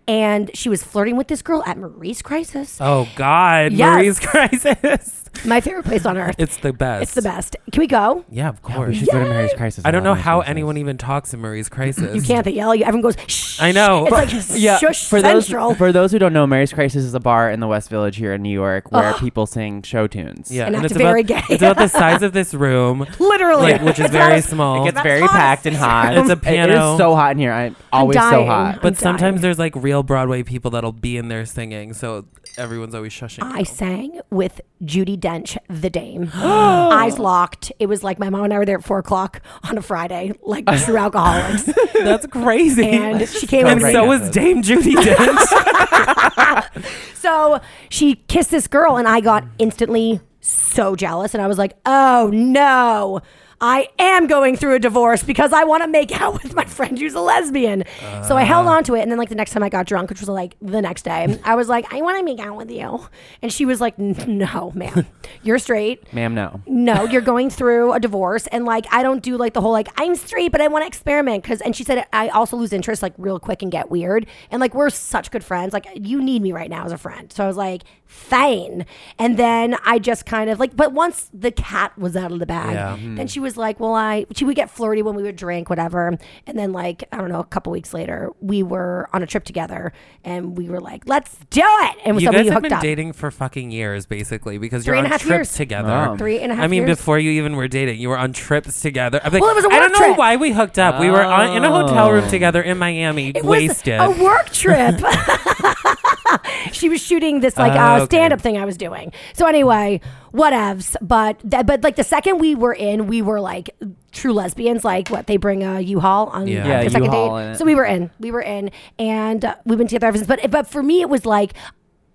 [0.10, 3.96] and she was flirting with this girl at Marie's Crisis oh God, Yes.
[3.96, 5.19] Marie's crisis.
[5.46, 7.04] My favorite place on earth It's the best.
[7.04, 8.98] it's the best can we go Yeah, of we course.
[8.98, 9.86] should go to Marie's Crisis.
[9.86, 10.50] I don't know how Crisis.
[10.52, 12.16] anyone even talks in Marie's crisis.
[12.16, 14.06] you can't they yell you everyone goes shh I know.
[14.08, 17.14] it's like Yeah, shush for central those for those who don't know, Marie's Crisis is
[17.14, 20.52] a bar in the West Village here in New York where people sing show tunes.
[20.52, 21.54] Yeah, And act it's very about, gay.
[21.54, 24.42] It's about the size of this room, literally like, which is It's not very a-
[24.42, 24.82] small.
[24.82, 25.30] It gets That's very hot.
[25.32, 26.18] packed and hot.
[26.18, 26.94] It's a It- It piano.
[26.94, 27.52] is so hot in here.
[27.54, 28.48] I'm always so dying.
[28.48, 28.76] hot.
[28.76, 32.26] I'm but sometimes there's like real Broadway people that'll be in there singing, so
[32.60, 33.44] everyone's always shushing.
[33.44, 33.66] I you.
[33.66, 36.30] sang with Judi Dench, the Dame.
[36.36, 37.72] Eyes locked.
[37.80, 40.34] It was like my mom and I were there at four o'clock on a Friday,
[40.44, 41.64] like true alcoholics.
[41.94, 42.88] That's crazy.
[42.90, 43.92] And she came and over.
[43.92, 46.66] so was Dame Judi Dench.
[47.20, 51.34] So she kissed this girl, and I got instantly so jealous.
[51.34, 53.20] And I was like, oh no.
[53.62, 56.98] I am going through a divorce because I want to make out with my friend
[56.98, 57.84] who's a lesbian.
[58.28, 58.78] so I held uh-huh.
[58.78, 59.02] on to it.
[59.02, 61.40] And then, like, the next time I got drunk, which was like the next day,
[61.44, 63.08] I was like, I want to make out with you.
[63.42, 65.06] And she was like, No, ma'am.
[65.44, 66.12] You're straight.
[66.14, 66.62] Ma'am, no.
[66.66, 69.88] no, you're going through a divorce, and like I don't do like the whole like
[69.98, 71.62] I'm straight, but I want to experiment because.
[71.62, 74.74] And she said I also lose interest like real quick and get weird, and like
[74.74, 75.74] we're such good friends.
[75.74, 77.32] Like you need me right now as a friend.
[77.32, 78.86] So I was like, fine.
[79.18, 82.46] And then I just kind of like, but once the cat was out of the
[82.46, 82.98] bag, Yeah.
[83.16, 85.70] then she was was like, well, I she would get flirty when we would drink,
[85.70, 86.16] whatever.
[86.46, 89.44] And then like I don't know, a couple weeks later, we were on a trip
[89.44, 89.92] together,
[90.24, 91.98] and we were like, let's do it.
[92.06, 92.82] And You so guys we have hooked been up.
[92.82, 95.54] dating for fucking years, basically, because Three you're and on a half trips years.
[95.58, 95.90] together.
[95.90, 96.16] Wow.
[96.18, 96.98] Three and a half I mean, years.
[96.98, 99.20] before you even were dating, you were on trips together.
[99.24, 100.18] I'm like, Well, it was a I don't know trip.
[100.18, 101.00] why we hooked up.
[101.00, 102.30] We were on, in a hotel room Oh.
[102.30, 104.00] together in Miami, It wasted.
[104.00, 104.96] was a work trip.
[106.72, 108.06] she was shooting this like Oh, uh, okay.
[108.06, 109.12] stand up thing I was doing.
[109.34, 110.02] So anyway,
[110.34, 110.96] whatevs.
[111.02, 113.70] But th- but like the second we were in, we were like
[114.12, 114.84] true lesbians.
[114.84, 116.68] Like what they bring a U-Haul on Yeah.
[116.68, 117.58] Yeah, the second U-Haul date.
[117.58, 118.12] So we were in.
[118.20, 120.28] We were in, and uh, we've been together ever since.
[120.28, 121.54] But but for me, it was like.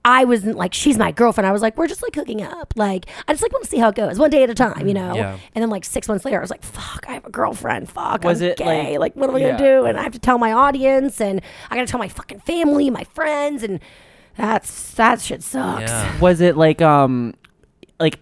[0.07, 1.46] I wasn't like she's my girlfriend.
[1.46, 2.74] I was like we're just like hooking up.
[2.77, 4.87] Like I just like want to see how it goes, one day at a time,
[4.87, 5.14] you know.
[5.14, 5.38] Yeah.
[5.55, 7.88] And then like six months later, I was like, "Fuck, I have a girlfriend.
[7.88, 8.98] Fuck, Was I'm it, gay.
[8.98, 9.53] like- Like, what am I Yeah.
[9.57, 12.40] gonna do?" And I have to tell my audience, and I gotta tell my fucking
[12.40, 13.81] family, my friends, and
[14.37, 15.90] that's that shit sucks.
[15.90, 16.20] yeah.
[16.20, 17.33] Was it like um,
[18.00, 18.18] like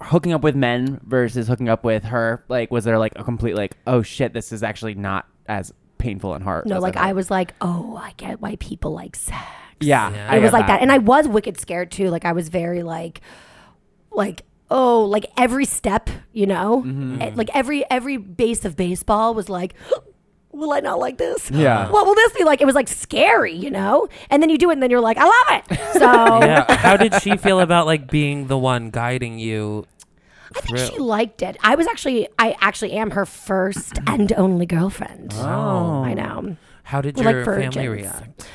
[0.00, 2.44] hooking up with men versus hooking up with her?
[2.48, 6.34] Like, was there like a complete like, oh shit, this is actually not as painful
[6.34, 6.66] and hard?
[6.66, 7.04] No, like thought?
[7.04, 9.40] I was like, "Oh, I get why people like sex."
[9.80, 10.28] Yeah, Yeah.
[10.30, 10.80] I it was like that.
[10.82, 12.08] and I was wicked scared too.
[12.08, 13.20] Like I was very like,
[14.10, 17.20] like oh, like every step, you know, Mm-hmm.
[17.22, 19.74] Eh, like every every base of baseball was like.
[20.52, 21.50] Will I not like this?
[21.50, 21.90] Yeah.
[21.90, 22.60] What will this be like?
[22.60, 24.08] It was like scary, you know.
[24.30, 25.78] And then you do it, and then you're like, I love it.
[25.94, 26.00] So
[26.44, 26.76] yeah.
[26.76, 29.86] How did she feel about like being the one guiding you?
[30.54, 30.86] I think through?
[30.86, 31.56] she liked it.
[31.62, 35.32] I was actually, I actually am her first and only girlfriend.
[35.36, 36.02] Oh.
[36.04, 36.56] I know.
[36.82, 38.12] How did We're like your family virgins.
[38.12, 38.46] react?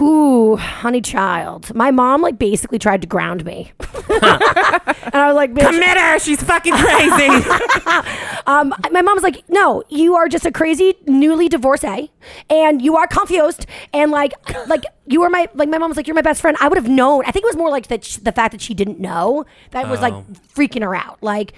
[0.00, 1.74] Whoo, honey child.
[1.74, 3.72] My mom like basically tried to ground me.
[3.80, 5.66] and I was like, bitch.
[5.66, 6.18] Commit her.
[6.18, 7.28] She's fucking crazy.
[8.46, 12.10] Um, my mom's like, no, you are just a crazy newly divorcee,
[12.50, 14.34] and you are confused, and like,
[14.68, 16.54] like you were my like my mom was like, you're my best friend.
[16.60, 17.24] I would have known.
[17.24, 20.00] I think it was more like that the fact that she didn't know that was
[20.02, 20.26] like Oh.
[20.54, 21.22] freaking her out.
[21.22, 21.54] Like.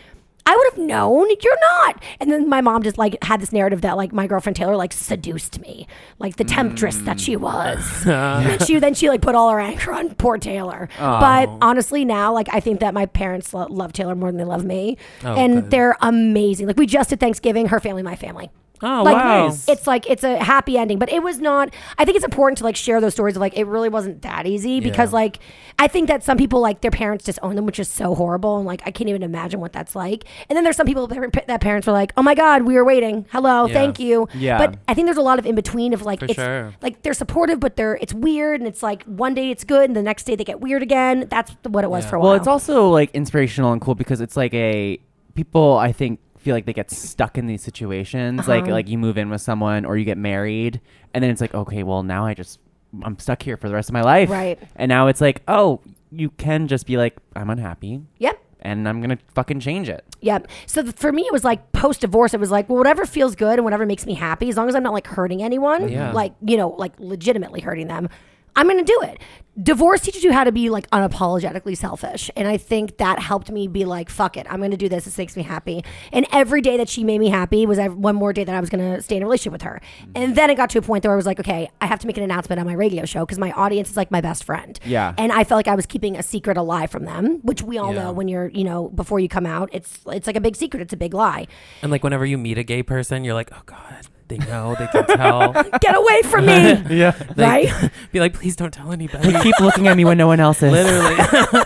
[0.46, 2.02] I would have known you're not.
[2.20, 4.92] And then my mom just like had this narrative that like my girlfriend Taylor like
[4.92, 5.86] seduced me,
[6.18, 8.06] like the temptress that she was.
[8.06, 10.88] and she then she like put all her anger on poor Taylor.
[10.98, 11.58] But oh.
[11.60, 14.64] honestly, now like I think that my parents lo- love Taylor more than they love
[14.64, 15.70] me, Oh, and good.
[15.70, 16.66] they're amazing.
[16.66, 18.50] Like we just did Thanksgiving, her family, my family.
[18.82, 19.46] Oh, like wow.
[19.68, 21.72] it's like it's a happy ending, but it was not.
[21.98, 24.46] I think it's important to like share those stories of like it really wasn't that
[24.46, 25.16] easy because Yeah.
[25.16, 25.38] like
[25.78, 28.66] I think that some people like their parents disown them, which is so horrible, and
[28.66, 30.24] like I can't even imagine what that's like.
[30.48, 32.84] And then there's some people that that parents were like, "Oh my God, we were
[32.84, 33.26] waiting.
[33.30, 33.72] Hello, Yeah.
[33.74, 34.58] thank you." Yeah.
[34.58, 36.74] But I think there's a lot of in between of like For it's sure.
[36.82, 39.96] like they're supportive, but they're it's weird, and it's like one day it's good, and
[39.96, 41.26] the next day they get weird again.
[41.30, 42.10] That's what it was Yeah.
[42.10, 42.28] for a while.
[42.30, 44.98] Well, it's also like inspirational and cool because it's like a
[45.34, 48.46] people I think feel like they get stuck in these situations.
[48.46, 48.72] Like Uh-huh.
[48.72, 50.80] like you move in with someone or you get married
[51.12, 52.60] and then it's like, okay, well now I just
[53.02, 54.30] I'm stuck here for the rest of my life.
[54.30, 54.58] Right.
[54.76, 55.80] And now it's like, oh,
[56.12, 58.38] you can just be like, I'm unhappy yep.
[58.60, 60.04] and I'm gonna fucking change it.
[60.20, 60.46] Yep.
[60.66, 62.32] So th- for me, it was like post divorce.
[62.32, 64.74] It was like, well, whatever feels good and whatever makes me happy, as long as
[64.76, 66.12] I'm not like hurting anyone, Yeah.
[66.12, 68.08] like you know, like legitimately hurting them,
[68.56, 69.18] I'm gonna do it.
[69.62, 73.68] Divorce teaches you how to be like unapologetically selfish, and I think that helped me
[73.68, 75.06] be like, fuck it, I'm gonna do this.
[75.06, 75.82] This makes me happy.
[76.12, 78.60] And every day that she made me happy was ev- one more day that I
[78.60, 79.80] was gonna stay in a relationship with her.
[80.00, 80.10] Mm-hmm.
[80.14, 82.06] And then it got to a point where I was like, okay, I have to
[82.06, 84.78] make an announcement on my radio show because my audience is like my best friend.
[84.84, 85.14] Yeah.
[85.16, 87.94] And I felt like I was keeping a secret alive from them, which we all
[87.94, 88.04] Yeah.
[88.04, 90.82] know when you're, you know, before you come out, it's it's like a big secret.
[90.82, 91.46] It's a big lie.
[91.80, 94.86] And like whenever you meet a gay person, you're like, oh god, they know, they
[94.88, 95.52] can tell.
[95.80, 96.52] Get away from me,
[96.96, 97.14] Yeah.
[97.36, 97.90] Like, right?
[98.12, 99.32] Be like, please don't tell anybody.
[99.40, 100.72] Keep looking at me when no one else is.
[100.72, 101.62] Literally.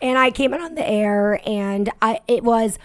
[0.00, 2.78] and I came out on the air, and I it was.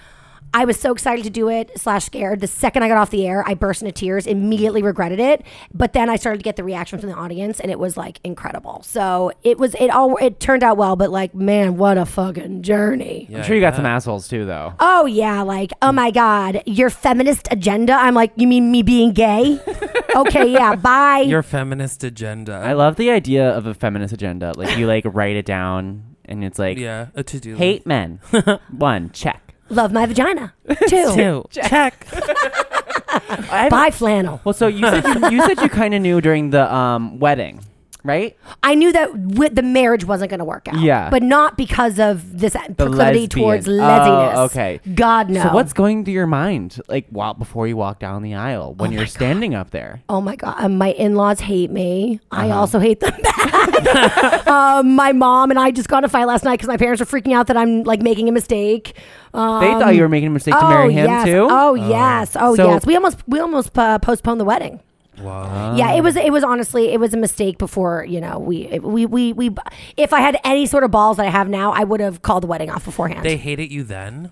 [0.54, 2.42] I was so excited to do it, slash scared.
[2.42, 5.44] The second I got off the air, I burst into tears, immediately regretted it.
[5.74, 8.20] But then I started to get the reaction from the audience, and it was like
[8.24, 8.82] incredible.
[8.84, 12.64] So it was, it all, it turned out well, but like, man, what a fucking
[12.64, 13.28] journey.
[13.30, 14.74] Yeah, I'm sure you got I some assholes too though.
[14.80, 17.94] Oh yeah, like oh my god, your feminist agenda.
[17.94, 19.60] I'm like, you mean me being gay?
[20.16, 21.20] okay, yeah, bye.
[21.20, 22.54] Your feminist agenda.
[22.54, 24.54] I love the idea of a feminist agenda.
[24.56, 27.56] Like you like write it down and it's like yeah, a to do.
[27.56, 28.20] hate men.
[28.72, 29.51] One, check.
[29.72, 30.54] Love my vagina.
[30.88, 31.46] Two, Two.
[31.50, 32.06] Check.
[32.14, 34.42] I have- buy flannel.
[34.44, 37.64] Well, so you said you, you said you kind of knew during the um, wedding,
[38.04, 38.38] right?
[38.64, 39.10] I knew that
[39.56, 40.80] the marriage wasn't going to work out.
[40.80, 41.10] Yeah.
[41.10, 43.30] but not because of this proclivity lesbian.
[43.30, 44.38] towards Oh, lesiness.
[44.50, 44.80] okay.
[44.96, 45.44] God no.
[45.44, 48.92] So what's going through your mind, like while before you walk down the aisle when
[48.92, 50.02] Oh you're standing up there?
[50.10, 52.20] Oh my god, um, my in-laws hate me.
[52.32, 52.60] I Uh-huh.
[52.60, 54.48] also hate them back.
[54.48, 57.02] um, my mom and I just got in a fight last night because my parents
[57.02, 58.98] are freaking out that I'm like making a mistake.
[59.34, 61.26] Um, They thought you were making a mistake to marry him yes.
[61.26, 61.48] too.
[61.50, 62.36] Oh yes.
[62.40, 62.86] Oh So- yes.
[62.86, 64.80] We almost we almost uh, postponed the wedding.
[65.22, 65.76] Wow.
[65.76, 69.06] Yeah, it was it was honestly it was a mistake before you know we we
[69.06, 69.50] we we
[69.98, 72.44] if I had any sort of balls that I have now I would have called
[72.44, 73.24] the wedding off beforehand.
[73.26, 74.32] They hated you then.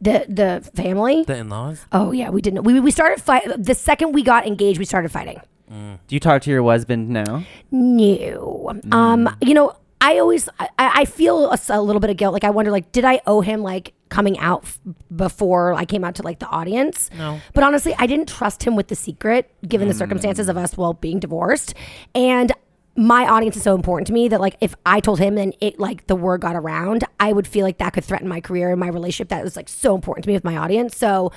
[0.00, 1.24] The the family.
[1.24, 1.86] The in-laws.
[1.92, 2.62] oh yeah, we didn't.
[2.62, 3.44] We we started fight.
[3.62, 5.40] The second we got engaged, we started fighting.
[5.68, 7.44] Do you talk to your husband now?
[7.70, 8.72] No.
[8.90, 12.32] Um, you know, I always I, I feel a little bit of guilt.
[12.32, 14.78] Like I wonder, like, did I owe him like coming out f-
[15.14, 17.10] before I came out to like the audience?
[17.16, 17.40] No.
[17.52, 19.98] But honestly, I didn't trust him with the secret, given the mm.
[19.98, 21.74] circumstances of us well being divorced,
[22.14, 22.52] and.
[22.96, 25.78] My audience is so important to me that like if I told him and it
[25.78, 28.80] like the word got around, I would feel like that could threaten my career and
[28.80, 29.28] my relationship.
[29.28, 30.96] That was like so important to me with my audience.
[30.98, 31.30] So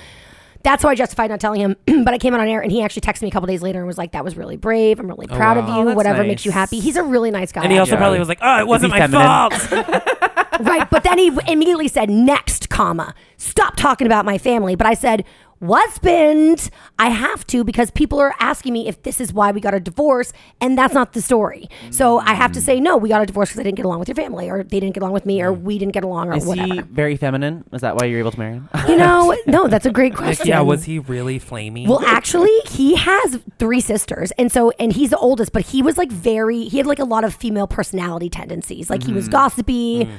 [0.64, 1.76] that's how I justified not telling him.
[2.04, 3.78] but I came out on air and he actually texted me a couple days later
[3.78, 4.98] and was like, "That was really brave.
[4.98, 5.62] I'm really oh, proud wow.
[5.62, 5.84] of Oh, you.
[5.86, 7.62] that's Whatever makes you happy." He's a really nice guy.
[7.62, 7.98] And he also Yeah.
[7.98, 9.26] probably was like, "Oh, it wasn't my feminine?
[9.26, 9.70] fault."
[10.60, 14.94] right, but then he immediately said, "Next, comma, stop talking about my family." But I
[14.94, 15.24] said,
[15.62, 19.74] "Husband, I have to because people are asking me if this is why we got
[19.74, 21.68] a divorce, and that's not the story.
[21.90, 23.98] So I have to say, no, we got a divorce because I didn't get along
[23.98, 26.30] with your family, or they didn't get along with me, or we didn't get along,
[26.30, 27.64] or Is whatever." he very feminine?
[27.72, 28.68] Is that why you're able to marry him?
[28.88, 30.46] you know, no, that's a great question.
[30.46, 31.88] Yeah, was he really flaming?
[31.88, 35.96] Well, actually, he has three sisters, and so and he's the oldest, but he was
[35.98, 38.90] like very he had like a lot of female personality tendencies.
[38.90, 39.32] Like he was mm.
[39.32, 40.10] gossipy, mm.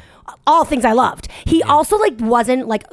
[0.48, 1.28] all things I loved.
[1.46, 2.86] He also like wasn't like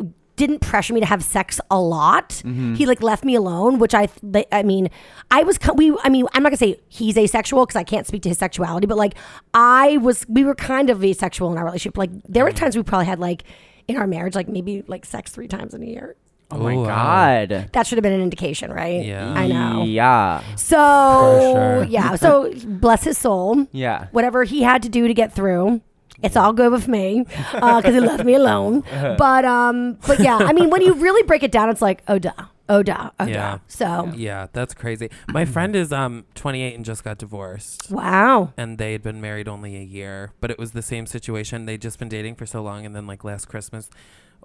[0.46, 2.30] didn't pressure me to have sex a lot.
[2.30, 2.74] Mm-hmm.
[2.74, 4.90] He like left me alone, which I th- I mean,
[5.30, 8.06] I was we I mean, I'm not going to say he's asexual because I can't
[8.06, 9.14] speak to his sexuality, but like
[9.54, 11.96] I was we were kind of asexual in our relationship.
[11.96, 12.56] Like there were mm.
[12.56, 13.44] times we probably had like
[13.86, 16.16] in our marriage like maybe like sex 3 times in a year.
[16.50, 16.84] Oh my wow.
[16.84, 17.70] god.
[17.72, 19.04] That should have been an indication, right?
[19.04, 19.32] Yeah.
[19.32, 19.84] I know.
[19.84, 20.42] Yeah.
[20.56, 21.84] So sure.
[21.84, 23.66] yeah, so bless his soul.
[23.70, 24.08] Yeah.
[24.10, 25.80] Whatever he had to do to get through,
[26.22, 28.82] it's all good with me because he left me alone.
[29.18, 32.18] But um, but yeah, I mean, when you really break it down, it's like oh
[32.18, 32.32] duh,
[32.68, 33.34] oh duh, oh Yeah.
[33.52, 33.58] duh.
[33.68, 35.10] So yeah, that's crazy.
[35.28, 37.90] My friend is um 28 and just got divorced.
[37.90, 41.66] wow, and they had been married only a year, but it was the same situation.
[41.66, 43.90] They'd just been dating for so long, and then like last Christmas,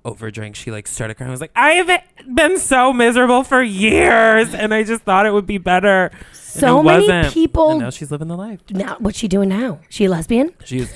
[0.05, 1.29] over a drink, she like started crying.
[1.29, 1.89] I was like, I've
[2.33, 6.11] been so miserable for years, and I just thought it would be better.
[6.13, 7.33] And So it many wasn't.
[7.33, 8.59] people- And now she's living the life.
[8.69, 9.79] now what's she doing now?
[9.89, 10.53] She a lesbian?
[10.65, 10.91] She's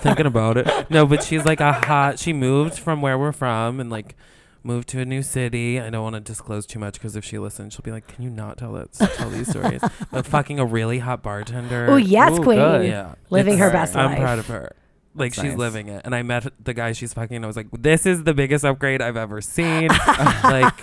[0.00, 0.90] thinking about it.
[0.90, 2.18] No, but she's like a hot.
[2.18, 4.16] She moved from where we're from, and like.
[4.62, 5.78] Moved to a new city.
[5.80, 8.24] I don't want to disclose too much because if she listens, she'll be like, "Can
[8.24, 11.86] you not tell that tell these stories?" But fucking a really hot bartender.
[11.88, 12.86] Oh yes, Ooh, queen, good.
[12.88, 13.14] Yeah.
[13.30, 14.74] living her It's- best I'm proud of her.
[15.16, 15.58] Like That's she's nice.
[15.58, 16.02] living it.
[16.04, 18.64] And I met the guy she's fucking and I was like, This is the biggest
[18.64, 19.88] upgrade I've ever seen.
[20.44, 20.74] like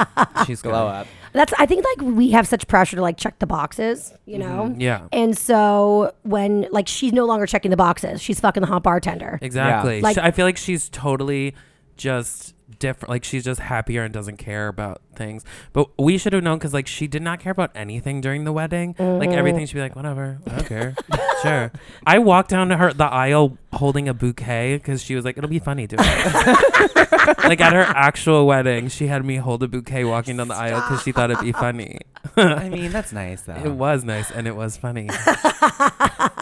[0.46, 1.00] she's Glow great.
[1.02, 1.08] up.
[1.34, 4.66] That's I think like we have such pressure to like check the boxes, you know.
[4.70, 4.82] Mm-hmm.
[4.82, 5.08] Yeah.
[5.12, 9.40] And so when like she's no longer checking the boxes, she's fucking the hot bartender.
[9.42, 10.02] Exactly.
[10.02, 11.56] Like- I feel like she's totally
[11.98, 13.10] just different.
[13.10, 15.44] Like she's just happier and doesn't care about things.
[15.74, 18.52] But we should have known because like she did not care about anything during the
[18.54, 18.96] wedding.
[19.00, 19.32] Like Mm-hmm.
[19.38, 20.96] everything, she'd be like, whatever, I don't care.
[21.42, 21.72] sure.
[22.06, 25.50] I walked down to her the aisle holding a bouquet because she was like, it'll
[25.50, 27.38] be funny doing it.
[27.44, 30.82] like at her actual wedding, she had me hold a bouquet walking down the aisle
[30.82, 32.00] because she thought it'd be funny.
[32.38, 33.56] I mean, that's nice though.
[33.56, 35.10] It was nice and it was funny.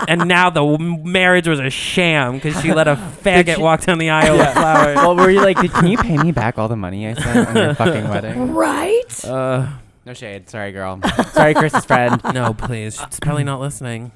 [0.07, 3.97] and now the w- marriage was a sham because she let a faggot walk down
[3.97, 4.95] the aisle with flowers.
[4.95, 7.47] well, were you like, "Did- can you pay me back all the money I spent
[7.49, 8.53] on your fucking wedding?
[8.61, 9.25] Right?
[9.25, 9.67] Uh,
[10.05, 10.47] No shade.
[10.47, 10.99] Sorry, girl.
[11.31, 12.21] Sorry, Chris's friend.
[12.33, 12.93] no, please.
[13.09, 14.11] She's probably not listening.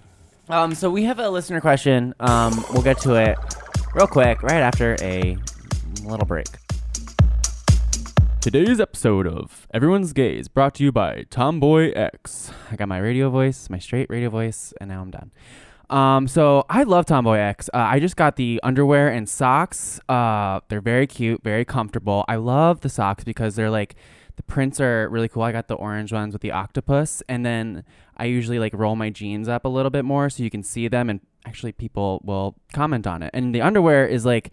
[0.50, 2.14] Um, so we have a listener question.
[2.20, 3.40] Um, we'll get to it
[3.96, 5.36] real quick right after a
[6.04, 6.46] little break.
[8.40, 12.52] Today's episode of Everyone's Gay is brought to you by Tomboy X.
[12.70, 15.32] I got my radio voice, my straight radio voice, and now I'm done.
[15.90, 17.68] Um, so I love Tomboy X.
[17.74, 20.00] Uh, I just got the underwear and socks.
[20.08, 22.24] Uh, they're very cute, very comfortable.
[22.28, 23.96] I love the socks because they're like
[24.36, 25.44] the prints are really cool.
[25.44, 27.84] I got the orange ones with the octopus, and then
[28.18, 30.88] I usually like roll my jeans up a little bit more so you can see
[30.88, 33.32] them, and actually people will comment on it.
[33.34, 34.52] And the underwear is like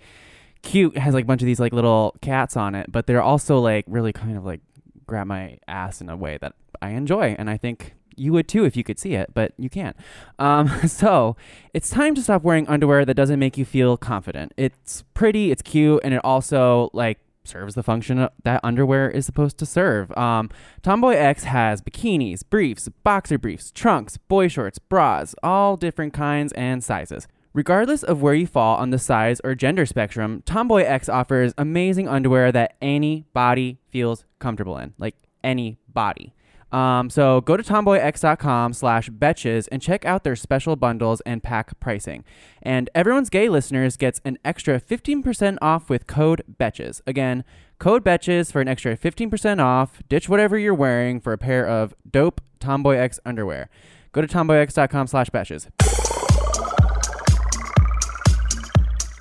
[0.63, 0.97] cute.
[0.97, 3.85] Has like a bunch of these like little cats on it, but they're also like
[3.89, 4.61] really kind of like
[5.07, 8.65] grab my ass in a way that I enjoy, and I think you would too
[8.65, 9.97] if you could see it, but you can't.
[10.39, 11.37] Um, so
[11.75, 14.53] it's time to stop wearing underwear that doesn't make you feel confident.
[14.57, 19.59] It's pretty, it's cute, and it also like serves the function that underwear is supposed
[19.59, 20.17] to serve.
[20.17, 20.51] Um,
[20.83, 26.83] Tomboy X has bikinis, briefs, boxer briefs, trunks, boy shorts, bras, all different kinds and
[26.83, 27.27] sizes.
[27.55, 32.09] Regardless of where you fall on the size or gender spectrum, Tomboy X offers amazing
[32.09, 34.95] underwear that any body feels comfortable in.
[34.97, 36.35] Like any body.
[36.73, 41.79] Um, so go to tomboyx.com slash betches and check out their special bundles and pack
[41.79, 42.25] pricing.
[42.63, 47.03] And everyone's gay listeners gets an extra 15% off with code betches.
[47.07, 47.45] Again,
[47.79, 50.01] code betches for an extra 15% off.
[50.09, 53.69] Ditch whatever you're wearing for a pair of dope Tomboy X underwear.
[54.13, 55.69] Go to tomboyx.com slash betches.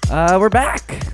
[0.09, 1.13] Uh, we're back.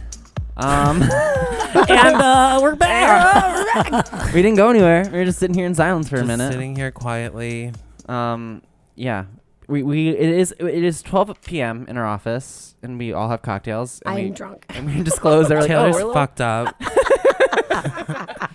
[0.58, 1.02] Um,
[1.90, 4.34] and uh, we're back.
[4.34, 5.08] we didn't go anywhere.
[5.12, 6.52] We were just sitting here in silence for a Just minute.
[6.52, 7.72] sitting here quietly.
[8.10, 8.64] Um,
[8.96, 9.26] yeah.
[9.68, 11.86] We, we it is it is 12 p.m.
[11.90, 14.02] in our office and we all have cocktails.
[14.06, 14.66] And I'm we, drunk.
[14.70, 16.82] And we disclose they're like, oh, Taylor's we're a fucked up.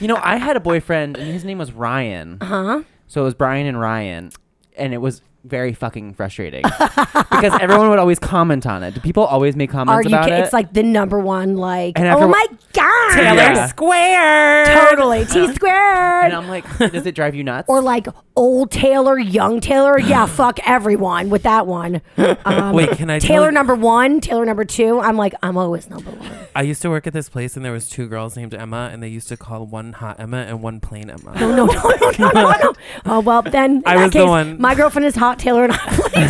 [0.00, 2.38] You know, I had a boyfriend and his name was Ryan.
[2.42, 2.82] Huh?
[3.06, 4.32] So it was Brian and Ryan,
[4.76, 8.94] and it was very fucking frustrating because everyone would always comment on it.
[8.94, 10.14] Do people always make comments Are you?
[10.16, 10.40] about ki- it?
[10.40, 11.56] It's like the number one.
[11.56, 13.66] Like, And after oh wh- my god, Taylor Yeah.
[13.66, 14.88] Square.
[14.90, 16.24] totally T squared.
[16.24, 17.68] and I'm like, does it drive you nuts?
[17.68, 19.98] or like old Taylor, young Taylor.
[19.98, 22.00] Yeah, fuck everyone with that one.
[22.44, 24.98] Um, Wait, can I tell Taylor you- number one, Taylor number two.
[25.00, 26.30] I'm like, I'm always number one.
[26.56, 29.02] I used to work at this place, and there was two girls named Emma, and
[29.02, 31.34] they used to call one hot Emma and one plain Emma.
[31.38, 32.72] No, no, no, no, no, no, no.
[33.06, 35.64] Oh well, then in I that was the case, one- My girlfriend is hot Taylor,
[35.64, 35.78] and I'm
[36.10, 36.28] Taylor.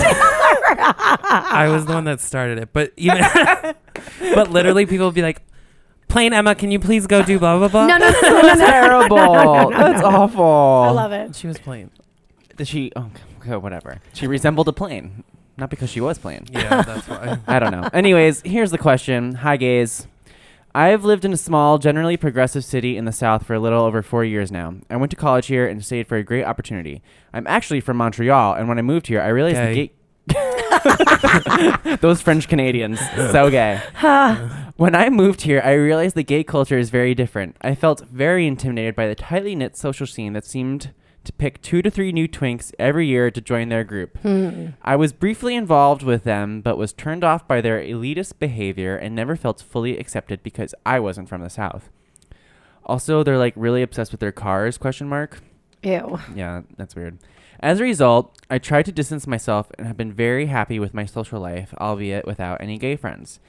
[0.77, 3.23] I was the one that started it, but even,
[4.35, 5.43] but literally, people would be like,
[6.09, 8.55] "Plain Emma, can you please go do blah blah blah?" no, no, no, no, no,
[8.55, 8.67] no.
[8.67, 9.71] terrible.
[9.71, 10.45] That's awful.
[10.45, 11.37] I love it.
[11.37, 11.91] She was plain.
[12.57, 12.93] Did she?
[12.97, 14.01] Oh, okay, whatever.
[14.13, 15.25] She resembled a plane,
[15.57, 16.47] not because she was plain.
[16.51, 17.39] Yeah, that's why.
[17.47, 17.89] I don't know.
[17.93, 19.35] Anyways, here's the question.
[19.37, 20.07] Hi, gays.
[20.77, 24.03] I've lived in a small, generally progressive city in the South for a little over
[24.03, 24.75] four years now.
[24.91, 27.01] I went to college here and stayed for a great opportunity.
[27.33, 29.93] I'm actually from Montreal, and when I moved here, I realized the Gay.
[31.87, 31.97] gay.
[32.01, 32.99] Those French Canadians,
[33.31, 33.81] so gay.
[34.77, 37.57] when I moved here, I realized the gay culture is very different.
[37.61, 40.93] I felt very intimidated by the tightly knit social scene that seemed
[41.25, 44.19] to pick two to three new twinks every year to join their group.
[44.19, 44.69] Hmm.
[44.83, 49.15] I was briefly involved with them, but was turned off by their elitist behavior and
[49.15, 51.91] never felt fully accepted because I wasn't from the South.
[52.85, 54.79] Also, they're like really obsessed with their cars?
[54.79, 55.41] Question mark.
[55.83, 56.19] Ew.
[56.35, 57.19] Yeah, that's weird.
[57.61, 61.07] As a result, I tried to distance myself and have been very happy with my
[61.07, 63.41] social life, albeit without any gay friends.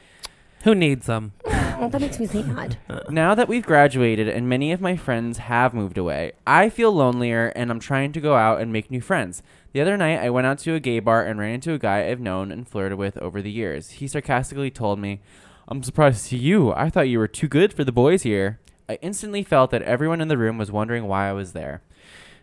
[0.64, 1.34] Who needs them?
[1.46, 2.78] Oh, that makes me sad.
[3.10, 7.48] Now that we've graduated and many of my friends have moved away, I feel lonelier
[7.56, 9.44] and I'm trying to go out and make new friends.
[9.74, 12.08] The other night, I went out to a gay bar and ran into a guy
[12.08, 13.92] I've known and flirted with over the years.
[13.92, 15.22] He sarcastically told me,
[15.68, 16.72] I'm surprised to see you.
[16.74, 18.60] I thought you were too good for the boys here.
[18.88, 21.82] I instantly felt that everyone in the room was wondering why I was there.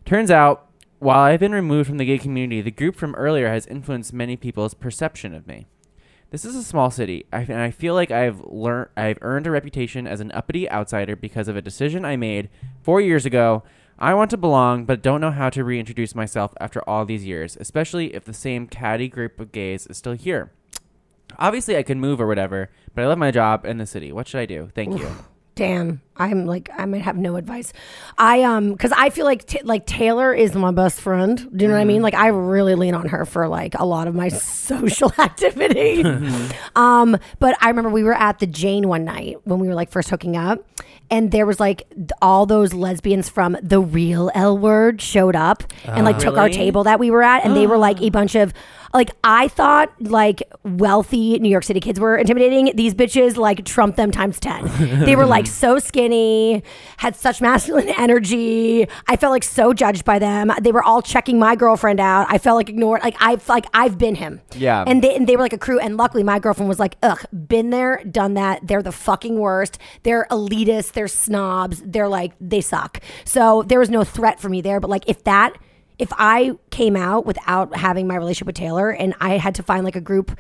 [0.05, 3.67] Turns out, while I've been removed from the gay community, the group from earlier has
[3.67, 5.67] influenced many people's perception of me.
[6.33, 10.07] This is a small city, and I feel like I've learned I've earned a reputation
[10.07, 12.49] as an uppity outsider because of a decision I made
[12.81, 13.65] four years ago.
[13.99, 17.59] I want to belong, but don't know how to reintroduce myself after all these years,
[17.61, 20.51] especially if the same catty group of gays is still here.
[21.39, 24.11] Obviously, I could move or whatever, but I love my job in the city.
[24.11, 24.71] What should I do?
[24.75, 25.15] Thank you.
[25.55, 27.75] Damn, I'm like I might have no advice.
[28.17, 31.37] I um because I feel like t- like Taylor is my best friend.
[31.55, 32.01] Do you know what I mean?
[32.01, 36.05] Like I really lean on her for like a lot of my social activity.
[36.75, 39.91] um, but I remember we were at the Jane one night when we were like
[39.91, 40.65] first hooking up,
[41.11, 45.65] and there was like th- all those lesbians from the real L Word showed up
[45.85, 46.57] and like took our Really?
[46.57, 48.55] table that we were at, and they were like a bunch of
[48.95, 52.73] like I thought like wealthy New York City kids were intimidating.
[52.75, 54.67] These bitches like trumped them times ten.
[55.05, 56.63] they were like so skinny,
[56.99, 58.87] had such masculine energy.
[59.07, 60.51] I felt like so judged by them.
[60.61, 62.27] They were all checking my girlfriend out.
[62.29, 63.03] I felt like ignored.
[63.03, 64.41] Like I've like I've been him.
[64.57, 64.85] Yeah.
[64.87, 65.79] And they and they were like a crew.
[65.79, 68.67] And luckily my girlfriend was like, ugh, been there, done that.
[68.67, 69.79] They're the fucking worst.
[70.03, 71.83] They're elitist, They're snobs.
[71.85, 73.01] They're like they suck.
[73.25, 74.81] So there was no threat for me there.
[74.81, 75.57] But like if that
[75.99, 79.85] if I came out without having my relationship with Taylor and I had to find
[79.85, 80.39] like a group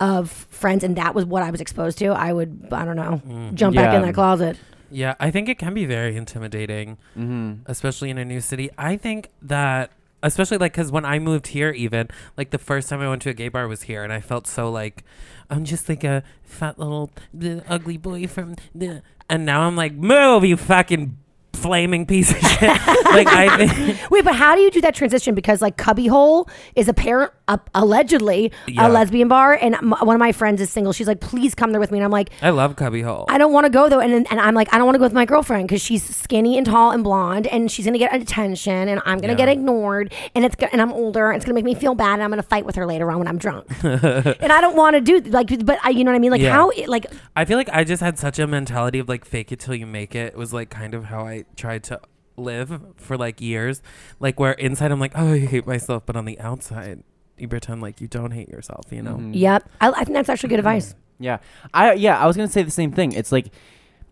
[0.00, 3.22] of friends and that was what I was exposed to, I would, I don't know,
[3.26, 3.54] mm.
[3.54, 4.56] jump back in that closet.
[4.90, 7.62] Yeah, I think it can be very intimidating, mm-hmm.
[7.66, 8.68] especially in a new city.
[8.76, 9.90] I think that,
[10.22, 13.30] especially like, because when I moved here, even like the first time I went to
[13.30, 15.02] a gay bar was here, and I felt so like
[15.48, 19.94] I'm just like a fat little the ugly boy from the, and now I'm like,
[19.94, 21.16] move, you fucking
[21.52, 22.62] flaming piece of shit.
[23.06, 24.10] like I think.
[24.10, 25.34] Wait, but how do you do that transition?
[25.34, 28.86] Because like Cubbyhole is apparent, uh, allegedly Yeah.
[28.86, 30.92] a lesbian bar, and m- one of my friends is single.
[30.92, 33.26] She's like, please come there with me, and I'm like, I love Cubbyhole.
[33.28, 35.04] I don't want to go though, and and I'm like, I don't want to go
[35.04, 38.88] with my girlfriend because she's skinny and tall and blonde, and she's gonna get attention,
[38.88, 39.36] and I'm gonna Yeah.
[39.44, 42.22] get ignored, and it's and I'm older, and it's gonna make me feel bad, and
[42.22, 45.00] I'm gonna fight with her later on when I'm drunk, and I don't want to
[45.00, 46.30] do like, but I, you know what I mean?
[46.30, 46.52] Like Yeah.
[46.52, 49.52] how it, like I feel like I just had such a mentality of like fake
[49.52, 50.32] it till you make it.
[50.34, 52.00] It was like kind of how I tried to
[52.36, 53.82] live for like years.
[54.18, 57.02] Like where inside I'm like, oh, I hate myself, but on the outside
[57.38, 58.86] you pretend like you don't hate yourself.
[58.90, 59.14] You know?
[59.14, 59.34] Mm-hmm.
[59.34, 59.68] Yep.
[59.80, 60.68] I, I think that's actually good mm-hmm.
[60.68, 60.94] advice.
[61.18, 61.38] Yeah,
[61.72, 63.12] I yeah, I was gonna say the same thing.
[63.12, 63.46] It's like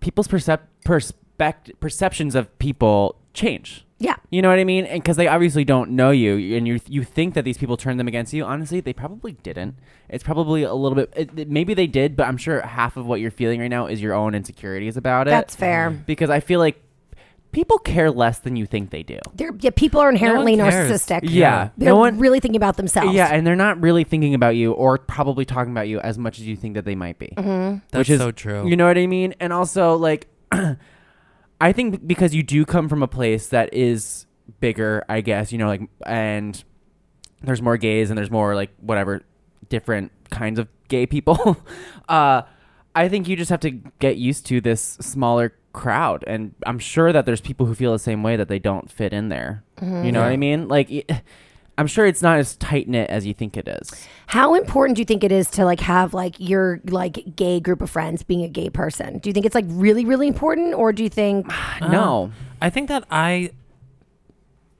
[0.00, 3.84] people's percep- perspect perceptions of people change.
[3.98, 4.16] Yeah.
[4.30, 4.86] You know what I mean?
[4.86, 8.00] And because they obviously don't know you, and you you think that these people turned
[8.00, 8.44] them against you.
[8.44, 9.74] Honestly, they probably didn't.
[10.08, 11.12] It's probably a little bit.
[11.14, 13.86] It, it- maybe they did, but I'm sure half of what you're feeling right now
[13.86, 15.32] is your own insecurities about it.
[15.32, 15.90] That's fair.
[15.90, 16.80] Because I feel like
[17.52, 19.18] people care less than you think they do.
[19.34, 20.90] They're, yeah, people are inherently cares.
[20.90, 21.20] narcissistic.
[21.24, 21.70] Yeah.
[21.76, 23.12] They're No one- really thinking about themselves.
[23.14, 26.38] Yeah, and they're not really thinking about you or probably talking about you as much
[26.38, 27.32] as you think that they might be.
[27.36, 27.78] Mm-hmm.
[27.90, 28.68] That's which is so true.
[28.68, 29.34] You know what I mean?
[29.40, 30.28] And also, like,
[31.60, 34.26] I think because you do come from a place that is
[34.60, 36.62] bigger, I guess, you know, like, and
[37.42, 39.22] there's more gays and there's more, like, whatever,
[39.68, 41.56] different kinds of gay people.
[42.08, 42.42] uh,
[42.94, 46.24] I think you just have to get used to this smaller crowd.
[46.26, 49.12] And I'm sure that there's people who feel the same way that they don't fit
[49.12, 49.62] in there.
[49.80, 50.04] Mm-hmm.
[50.04, 50.68] You know what I mean?
[50.68, 50.90] Like,
[51.80, 54.06] I'm sure it's not as tight knit as you think it is.
[54.26, 57.80] How important do you think it is to like have like your like gay group
[57.80, 59.18] of friends being a gay person?
[59.18, 61.46] Do you think it's like really really important, or do you think
[61.80, 62.24] no.
[62.24, 63.52] Um, I think that I.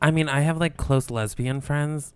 [0.03, 2.12] I mean, I have like close lesbian friends.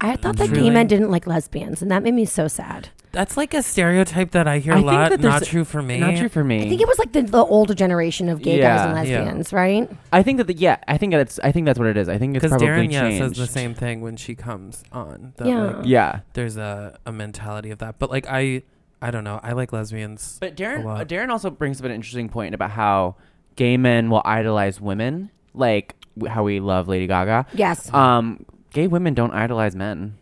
[0.00, 2.90] I thought that gay men didn't like lesbians, and that made me so sad.
[3.16, 5.10] That's like a stereotype that I hear I a think lot.
[5.10, 5.98] that there's Not a- true for me.
[5.98, 6.64] Not true for me.
[6.64, 9.14] I think it was like the, the older generation of gay guys and Yeah.
[9.14, 9.18] Yeah.
[9.24, 9.90] lesbians, right?
[10.12, 12.08] I think that the, yeah, I think that's I think that's what it is.
[12.10, 15.32] I think it's Because probably Darren, yeah, says the same thing when she comes on.
[15.38, 15.62] That, Yeah.
[15.78, 17.98] like, Yeah, there's a, a mentality of that.
[17.98, 18.62] But like I,
[19.00, 19.40] I don't know.
[19.42, 20.36] I like lesbians.
[20.38, 21.00] but Darren a lot.
[21.00, 23.16] uh, Darren also brings up an interesting point about how
[23.56, 27.46] gay men will idolize women, like w- how we love Lady Gaga.
[27.54, 28.44] Yes, Um,
[28.74, 30.18] gay women don't idolize men.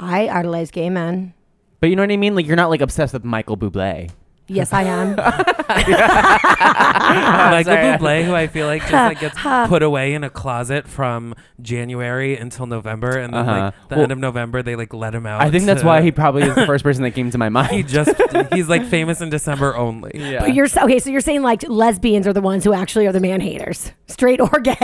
[0.00, 1.32] I idolize gay men.
[1.86, 2.34] But you know what I mean?
[2.34, 4.10] Like you're not like obsessed with Michael Bublé.
[4.48, 5.10] Yes, I am.
[7.50, 7.84] Michael sorry.
[7.98, 11.32] Bublé, who I feel like just like gets put away in a closet from
[11.62, 13.60] January until November, and then Uh-huh.
[13.66, 15.40] like the Well- end of November they like let him out.
[15.42, 17.48] I think that's to- why he probably is the first person that came to my
[17.50, 17.70] mind.
[17.70, 18.10] he just
[18.52, 20.10] he's like famous in December only.
[20.14, 20.40] yeah.
[20.40, 20.98] But you're okay.
[20.98, 24.40] So you're saying like lesbians are the ones who actually are the man haters, straight
[24.40, 24.76] or gay.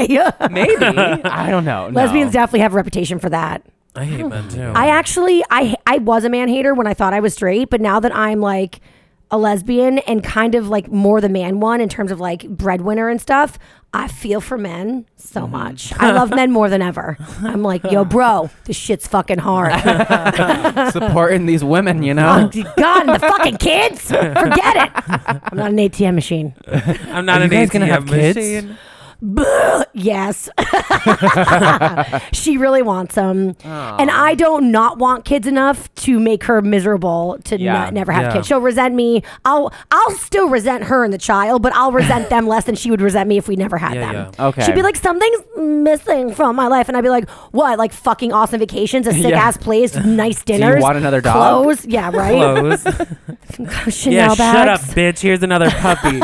[0.53, 1.89] Maybe I don't know.
[1.89, 1.95] No.
[2.01, 3.63] Lesbians definitely have a reputation for that.
[3.95, 4.73] I hate men too.
[4.75, 7.81] I actually I I was a man hater when I thought I was straight, but
[7.81, 8.81] now that I'm like
[9.31, 13.09] a lesbian and kind of like more the man one in terms of like breadwinner
[13.09, 13.59] and stuff,
[13.95, 15.53] I feel for men so mm-hmm.
[15.53, 15.93] much.
[15.99, 17.17] I love men more than ever.
[17.41, 19.73] I'm like, yo, bro, this shit's fucking hard.
[20.93, 22.51] supporting these women, you oh, know.
[22.77, 24.93] God, and the fucking kids, forget it.
[25.45, 26.55] I'm not an ATM machine.
[26.67, 28.79] I'm not Are an you guys ATM gonna have kids?
[29.23, 29.85] Machine.
[29.95, 30.49] Yes.
[32.33, 33.55] she really wants them.
[33.65, 37.73] And I don't not want kids enough to make her miserable to Yeah.
[37.73, 38.33] not, never have Yeah.
[38.33, 38.47] kids.
[38.47, 39.23] She'll resent me.
[39.45, 42.91] I'll I'll still resent her and the child, but I'll resent them less than she
[42.91, 44.33] would resent me if we never had Yeah, them.
[44.39, 44.47] yeah.
[44.47, 44.65] Okay.
[44.65, 46.89] She'd be like, something's missing from my lich.
[46.89, 47.79] And I'd be like, what?
[47.79, 49.43] Like fucking awesome vacations, a sick Yeah.
[49.47, 50.83] ass place, nice dinners.
[50.83, 51.35] want another dog?
[51.65, 51.85] Clothes.
[51.87, 52.33] Yeah, right?
[52.33, 52.83] Clothes.
[53.95, 55.21] Chanel yeah, shut up, bitch.
[55.21, 56.19] Here's another puppy.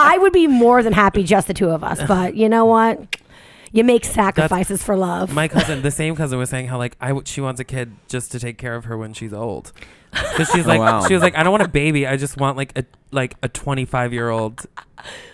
[0.00, 2.02] I would be more than happy just the two of us.
[2.06, 3.16] But you know what?
[3.72, 5.32] You make sacrifices for love.
[5.32, 7.92] My cousin, the same cousin, was saying how like I w- she wants a kid
[8.08, 9.72] just to take care of her when she's old.
[10.10, 11.06] Because she's oh, like, wow.
[11.06, 12.06] she was like, I don't want a baby.
[12.06, 14.64] I just want like a like a 25 year old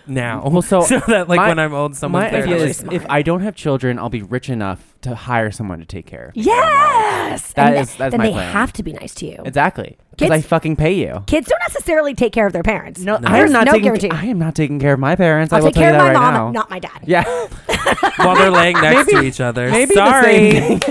[0.07, 0.47] now.
[0.47, 2.43] Well, so that like my- when I'm old, someone's My there.
[2.43, 5.85] idea is if I don't have children, I'll be rich enough to hire someone to
[5.85, 6.35] take care of.
[6.35, 6.43] me.
[6.43, 7.53] Yes.
[7.53, 8.51] That and is- th- that's then my they plan.
[8.53, 9.41] have to be nice to you.
[9.45, 9.97] Exactly.
[10.11, 11.23] Because I fucking pay you.
[11.27, 13.01] Kids don't necessarily take care of their parents.
[13.01, 13.27] No, No.
[13.27, 13.83] I am not no taking.
[13.83, 14.09] guarantee.
[14.11, 15.51] I am not taking care of my parents.
[15.51, 16.51] I I'll will take tell care you of my right mom, now.
[16.51, 17.01] not my dad.
[17.05, 17.23] yeah,
[18.17, 19.69] while they're laying next to each other.
[19.69, 20.79] maybe Sorry.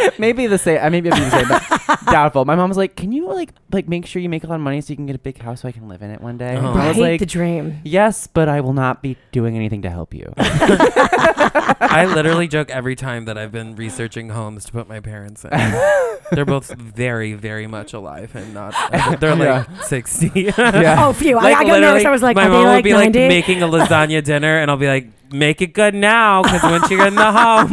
[0.00, 0.10] the same.
[0.10, 0.20] thing.
[0.20, 0.78] maybe the same.
[0.82, 2.44] I maybe it'd be the same, but doubtful.
[2.44, 4.60] My mom was like, "Can you like like make sure you make a lot of
[4.60, 6.38] money so you can get a big house so I can live in it one
[6.38, 6.70] day?" And Oh.
[6.72, 7.80] I was Right, like, the dream.
[7.84, 12.94] "Yes, but I will not be doing anything to help you." I literally joke every
[12.96, 15.50] time that I've been researching homes to put my parents in.
[16.30, 18.74] they're both very, very much alive and not.
[19.20, 20.30] they're like 60.
[20.34, 20.96] yeah.
[21.06, 21.34] Oh, phew.
[21.36, 21.80] Like I, I got nervous.
[21.80, 23.18] literally, I was like, my are they mom like would be 90?
[23.18, 26.90] like making a lasagna dinner, and I'll be like, make it good now, because once
[26.90, 27.70] you get in the home.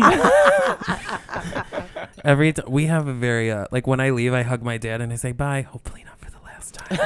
[2.28, 5.02] Every t- we have a very uh, like when I leave, I hug my dad
[5.02, 5.62] and I say bye.
[5.62, 6.98] Hopefully not for the last time.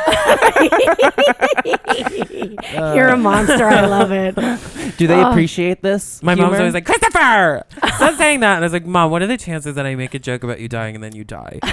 [2.96, 3.66] You're a monster.
[3.68, 4.36] I love it.
[4.98, 5.30] Do they Oh.
[5.32, 6.22] appreciate this?
[6.24, 7.64] My mom's always like, Christopher,
[7.96, 8.56] stop saying that.
[8.56, 10.60] And I was like, Mom, what are the chances that I make a joke about
[10.60, 11.60] you dying and then you die?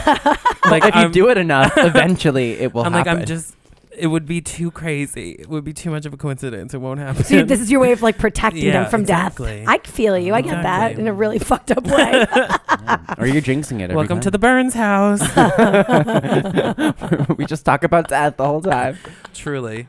[0.70, 3.12] like if you I'm- do it enough, eventually it will I'm happen.
[3.14, 3.54] like, I'm just.
[3.98, 5.32] It would be too crazy.
[5.32, 6.72] It would be too much of a coincidence.
[6.72, 7.22] It won't happen.
[7.22, 9.64] Dude, this is your way of like protecting Yeah, them from exactly.
[9.64, 9.68] death.
[9.68, 10.34] I feel you.
[10.34, 12.26] I get that in a really fucked up way.
[13.18, 13.84] or you're jinxing it.
[13.84, 15.20] Every Welcome to the Burns house.
[17.38, 18.98] we just talk about death the whole time.
[19.34, 19.88] Truly.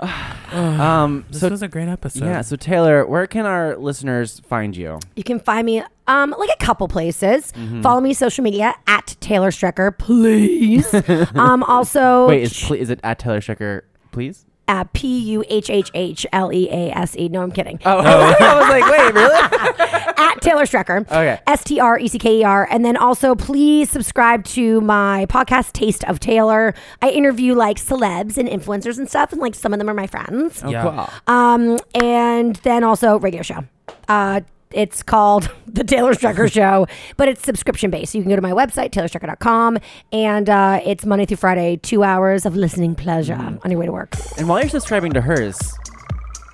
[0.50, 2.24] Um, This so was a great episode.
[2.24, 4.98] yeah, so Taylor, where can our listeners find you?
[5.14, 7.52] You can find me um like a couple places.
[7.52, 7.82] Mm-hmm.
[7.82, 10.94] Follow me social media at Taylor Strecker, please.
[11.34, 13.82] um also Wait, is ple- is it at Taylor Strecker?
[14.10, 14.46] Please.
[14.68, 17.28] Uh, P U H H H L E A S E.
[17.28, 17.78] No, I'm kidding.
[17.86, 19.87] Oh, I was like, wait, really?
[20.18, 21.06] At Taylor Strecker.
[21.06, 21.38] Okay.
[21.46, 22.66] S T R E C K E R.
[22.70, 26.74] And then also, please subscribe to my podcast, Taste of Taylor.
[27.00, 30.06] I interview like celebs and influencers and stuff, and like some of them are my
[30.06, 30.60] friends.
[30.64, 30.82] Oh, Yeah.
[30.82, 31.34] cool.
[31.34, 33.64] Um, and then also radio show.
[34.08, 34.40] Uh,
[34.70, 38.12] it's called The Taylor Strecker Show, but it's subscription based.
[38.12, 39.78] So you can go to my website, taylorstrecker.com,
[40.12, 43.92] and uh, it's Monday through Friday, two hours of listening pleasure on your way to
[43.92, 44.14] work.
[44.36, 45.72] And while you're subscribing to hers,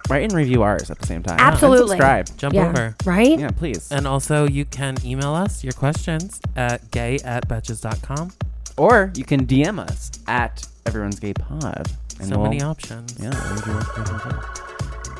[0.08, 1.38] write and review ours at the same time.
[1.38, 1.88] And Absolutely.
[1.96, 2.28] subscribe.
[2.36, 2.68] Jump Yeah.
[2.68, 2.94] over.
[3.04, 3.38] Right?
[3.38, 3.90] Yeah, please.
[3.90, 8.32] And also, you can email us your questions at gay at betches.com.
[8.76, 11.88] or you can DM us at Everyone's Gay Pod.
[12.20, 13.14] And So we'll- many options.
[13.20, 14.30] Yeah, we'll read your questions too.